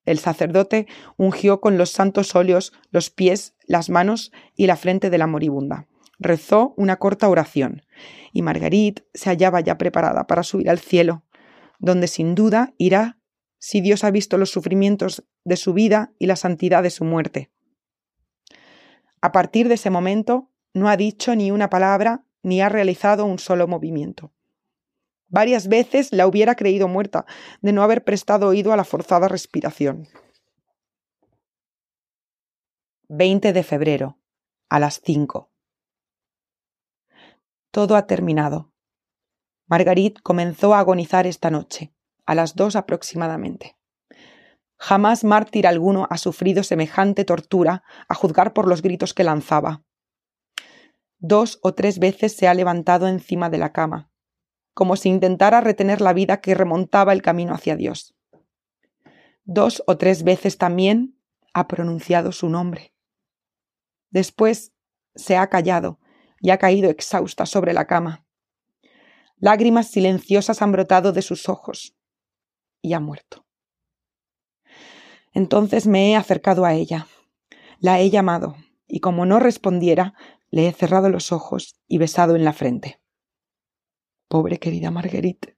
El 0.04 0.18
sacerdote 0.18 0.86
ungió 1.16 1.60
con 1.60 1.76
los 1.76 1.90
santos 1.90 2.34
óleos 2.34 2.72
los 2.90 3.10
pies, 3.10 3.54
las 3.66 3.90
manos 3.90 4.32
y 4.56 4.66
la 4.66 4.76
frente 4.76 5.10
de 5.10 5.18
la 5.18 5.26
moribunda. 5.26 5.86
Rezó 6.22 6.72
una 6.76 7.00
corta 7.00 7.28
oración, 7.28 7.82
y 8.32 8.42
Marguerite 8.42 9.04
se 9.12 9.28
hallaba 9.28 9.60
ya 9.60 9.76
preparada 9.76 10.28
para 10.28 10.44
subir 10.44 10.70
al 10.70 10.78
cielo, 10.78 11.24
donde 11.80 12.06
sin 12.06 12.36
duda 12.36 12.74
irá 12.78 13.18
si 13.58 13.80
Dios 13.80 14.04
ha 14.04 14.12
visto 14.12 14.38
los 14.38 14.50
sufrimientos 14.50 15.24
de 15.44 15.56
su 15.56 15.72
vida 15.72 16.12
y 16.20 16.26
la 16.26 16.36
santidad 16.36 16.84
de 16.84 16.90
su 16.90 17.04
muerte. 17.04 17.50
A 19.20 19.32
partir 19.32 19.66
de 19.66 19.74
ese 19.74 19.90
momento, 19.90 20.48
no 20.74 20.88
ha 20.88 20.96
dicho 20.96 21.34
ni 21.34 21.50
una 21.50 21.68
palabra 21.70 22.24
ni 22.44 22.60
ha 22.60 22.68
realizado 22.68 23.24
un 23.24 23.40
solo 23.40 23.66
movimiento. 23.66 24.32
Varias 25.26 25.66
veces 25.66 26.12
la 26.12 26.28
hubiera 26.28 26.54
creído 26.54 26.86
muerta 26.86 27.26
de 27.62 27.72
no 27.72 27.82
haber 27.82 28.04
prestado 28.04 28.46
oído 28.46 28.72
a 28.72 28.76
la 28.76 28.84
forzada 28.84 29.26
respiración. 29.26 30.06
20 33.08 33.52
de 33.52 33.62
febrero, 33.64 34.18
a 34.68 34.78
las 34.78 35.00
5. 35.04 35.51
Todo 37.72 37.96
ha 37.96 38.06
terminado. 38.06 38.70
Margarit 39.66 40.20
comenzó 40.20 40.74
a 40.74 40.78
agonizar 40.78 41.26
esta 41.26 41.50
noche, 41.50 41.94
a 42.26 42.34
las 42.34 42.54
dos 42.54 42.76
aproximadamente. 42.76 43.78
Jamás 44.76 45.24
mártir 45.24 45.66
alguno 45.66 46.06
ha 46.10 46.18
sufrido 46.18 46.64
semejante 46.64 47.24
tortura, 47.24 47.82
a 48.08 48.14
juzgar 48.14 48.52
por 48.52 48.68
los 48.68 48.82
gritos 48.82 49.14
que 49.14 49.24
lanzaba. 49.24 49.82
Dos 51.18 51.60
o 51.62 51.72
tres 51.72 51.98
veces 51.98 52.36
se 52.36 52.46
ha 52.46 52.52
levantado 52.52 53.08
encima 53.08 53.48
de 53.48 53.56
la 53.56 53.72
cama, 53.72 54.10
como 54.74 54.96
si 54.96 55.08
intentara 55.08 55.62
retener 55.62 56.02
la 56.02 56.12
vida 56.12 56.42
que 56.42 56.54
remontaba 56.54 57.14
el 57.14 57.22
camino 57.22 57.54
hacia 57.54 57.74
Dios. 57.74 58.14
Dos 59.44 59.82
o 59.86 59.96
tres 59.96 60.24
veces 60.24 60.58
también 60.58 61.18
ha 61.54 61.68
pronunciado 61.68 62.32
su 62.32 62.50
nombre. 62.50 62.92
Después 64.10 64.74
se 65.14 65.38
ha 65.38 65.48
callado 65.48 66.01
y 66.42 66.50
ha 66.50 66.58
caído 66.58 66.90
exhausta 66.90 67.46
sobre 67.46 67.72
la 67.72 67.86
cama. 67.86 68.26
Lágrimas 69.36 69.86
silenciosas 69.86 70.60
han 70.60 70.72
brotado 70.72 71.12
de 71.12 71.22
sus 71.22 71.48
ojos 71.48 71.96
y 72.82 72.92
ha 72.92 73.00
muerto. 73.00 73.46
Entonces 75.32 75.86
me 75.86 76.10
he 76.10 76.16
acercado 76.16 76.64
a 76.64 76.74
ella. 76.74 77.06
La 77.78 78.00
he 78.00 78.10
llamado, 78.10 78.56
y 78.86 79.00
como 79.00 79.24
no 79.24 79.38
respondiera, 79.38 80.14
le 80.50 80.68
he 80.68 80.72
cerrado 80.72 81.08
los 81.08 81.32
ojos 81.32 81.76
y 81.88 81.98
besado 81.98 82.36
en 82.36 82.44
la 82.44 82.52
frente. 82.52 83.00
Pobre 84.28 84.58
querida 84.58 84.90
Marguerite. 84.90 85.56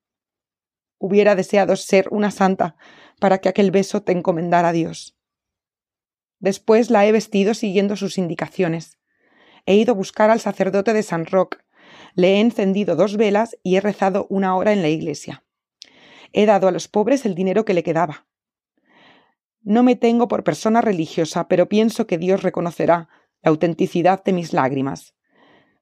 Hubiera 0.98 1.34
deseado 1.34 1.76
ser 1.76 2.08
una 2.10 2.30
santa 2.30 2.76
para 3.18 3.38
que 3.38 3.48
aquel 3.48 3.70
beso 3.70 4.02
te 4.02 4.12
encomendara 4.12 4.68
a 4.68 4.72
Dios. 4.72 5.16
Después 6.38 6.90
la 6.90 7.06
he 7.06 7.12
vestido 7.12 7.54
siguiendo 7.54 7.96
sus 7.96 8.18
indicaciones. 8.18 8.98
He 9.66 9.76
ido 9.76 9.92
a 9.92 9.96
buscar 9.96 10.30
al 10.30 10.40
sacerdote 10.40 10.92
de 10.92 11.02
San 11.02 11.26
Roque, 11.26 11.58
le 12.14 12.36
he 12.36 12.40
encendido 12.40 12.96
dos 12.96 13.16
velas 13.16 13.56
y 13.62 13.76
he 13.76 13.80
rezado 13.80 14.26
una 14.30 14.56
hora 14.56 14.72
en 14.72 14.82
la 14.82 14.88
iglesia. 14.88 15.44
He 16.32 16.46
dado 16.46 16.68
a 16.68 16.72
los 16.72 16.88
pobres 16.88 17.24
el 17.24 17.34
dinero 17.34 17.64
que 17.64 17.74
le 17.74 17.82
quedaba. 17.82 18.26
No 19.62 19.82
me 19.82 19.96
tengo 19.96 20.28
por 20.28 20.44
persona 20.44 20.80
religiosa, 20.80 21.48
pero 21.48 21.68
pienso 21.68 22.06
que 22.06 22.18
Dios 22.18 22.42
reconocerá 22.42 23.08
la 23.42 23.50
autenticidad 23.50 24.22
de 24.22 24.32
mis 24.32 24.52
lágrimas, 24.52 25.14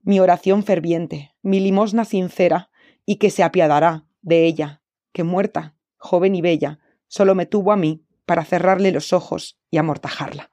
mi 0.03 0.21
oración 0.21 0.63
ferviente, 0.63 1.35
mi 1.43 1.59
limosna 1.59 2.05
sincera, 2.05 2.71
y 3.05 3.17
que 3.17 3.31
se 3.31 3.43
apiadará 3.43 4.07
de 4.21 4.45
ella, 4.47 4.83
que 5.13 5.25
muerta, 5.25 5.77
joven 5.97 6.35
y 6.37 6.41
bella, 6.41 6.79
solo 7.09 7.35
me 7.35 7.47
tuvo 7.47 7.73
a 7.73 7.77
mí 7.77 8.07
para 8.25 8.45
cerrarle 8.45 8.93
los 8.93 9.13
ojos 9.13 9.59
y 9.71 9.79
amortajarla. 9.79 10.52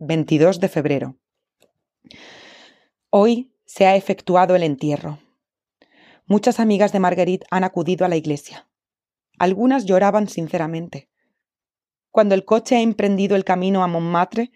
22 0.00 0.60
de 0.60 0.68
febrero. 0.68 1.16
Hoy 3.10 3.52
se 3.64 3.84
ha 3.84 3.96
efectuado 3.96 4.54
el 4.54 4.62
entierro. 4.62 5.18
Muchas 6.24 6.60
amigas 6.60 6.92
de 6.92 7.00
Marguerite 7.00 7.48
han 7.50 7.64
acudido 7.64 8.06
a 8.06 8.08
la 8.08 8.14
iglesia. 8.14 8.68
Algunas 9.40 9.86
lloraban 9.86 10.28
sinceramente. 10.28 11.08
Cuando 12.12 12.36
el 12.36 12.44
coche 12.44 12.76
ha 12.76 12.80
emprendido 12.80 13.34
el 13.34 13.42
camino 13.44 13.82
a 13.82 13.88
Montmartre, 13.88 14.52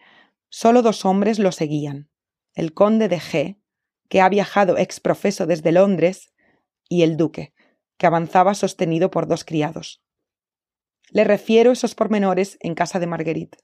solo 0.48 0.81
dos 0.81 1.05
hombres 1.05 1.40
lo 1.40 1.50
seguían: 1.50 2.09
el 2.55 2.72
conde 2.72 3.09
de 3.09 3.18
G, 3.18 3.61
que 4.09 4.20
ha 4.20 4.28
viajado 4.28 4.78
ex 4.78 5.00
profeso 5.00 5.46
desde 5.46 5.72
Londres, 5.72 6.33
y 6.88 7.02
el 7.02 7.16
duque, 7.16 7.52
que 7.96 8.07
avanzaba 8.07 8.55
sostenido 8.55 9.11
por 9.11 9.26
dos 9.26 9.44
criados. 9.44 10.05
Le 11.11 11.24
refiero 11.24 11.72
esos 11.72 11.96
pormenores 11.96 12.59
en 12.61 12.76
casa 12.76 13.00
de 13.00 13.09
Marguerite 13.09 13.59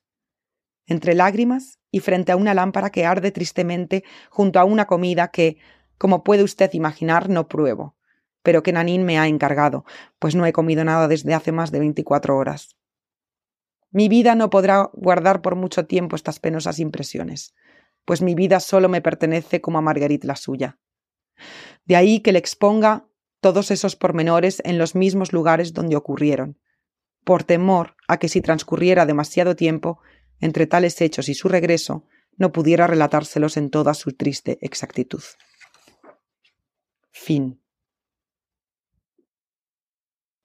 entre 0.88 1.14
lágrimas 1.14 1.78
y 1.92 2.00
frente 2.00 2.32
a 2.32 2.36
una 2.36 2.54
lámpara 2.54 2.90
que 2.90 3.06
arde 3.06 3.30
tristemente 3.30 4.02
junto 4.30 4.58
a 4.58 4.64
una 4.64 4.86
comida 4.86 5.28
que, 5.28 5.58
como 5.98 6.24
puede 6.24 6.42
usted 6.42 6.72
imaginar, 6.72 7.28
no 7.28 7.46
pruebo, 7.46 7.94
pero 8.42 8.62
que 8.62 8.72
Nanín 8.72 9.04
me 9.04 9.18
ha 9.18 9.28
encargado, 9.28 9.84
pues 10.18 10.34
no 10.34 10.46
he 10.46 10.52
comido 10.52 10.84
nada 10.84 11.06
desde 11.06 11.34
hace 11.34 11.52
más 11.52 11.70
de 11.70 11.78
veinticuatro 11.78 12.36
horas. 12.36 12.76
Mi 13.90 14.08
vida 14.08 14.34
no 14.34 14.50
podrá 14.50 14.90
guardar 14.92 15.40
por 15.42 15.54
mucho 15.54 15.86
tiempo 15.86 16.16
estas 16.16 16.40
penosas 16.40 16.78
impresiones, 16.78 17.54
pues 18.04 18.22
mi 18.22 18.34
vida 18.34 18.60
solo 18.60 18.88
me 18.88 19.02
pertenece 19.02 19.60
como 19.60 19.78
a 19.78 19.82
Marguerite 19.82 20.26
la 20.26 20.36
suya. 20.36 20.78
De 21.84 21.96
ahí 21.96 22.20
que 22.20 22.32
le 22.32 22.38
exponga 22.38 23.06
todos 23.40 23.70
esos 23.70 23.96
pormenores 23.96 24.60
en 24.64 24.78
los 24.78 24.94
mismos 24.94 25.32
lugares 25.32 25.72
donde 25.72 25.96
ocurrieron, 25.96 26.58
por 27.24 27.44
temor 27.44 27.96
a 28.08 28.18
que 28.18 28.28
si 28.28 28.40
transcurriera 28.40 29.06
demasiado 29.06 29.54
tiempo 29.54 30.00
entre 30.40 30.66
tales 30.66 31.00
hechos 31.00 31.28
y 31.28 31.34
su 31.34 31.48
regreso, 31.48 32.04
no 32.36 32.52
pudiera 32.52 32.86
relatárselos 32.86 33.56
en 33.56 33.70
toda 33.70 33.94
su 33.94 34.12
triste 34.12 34.58
exactitud. 34.60 35.22
Fin. 37.10 37.60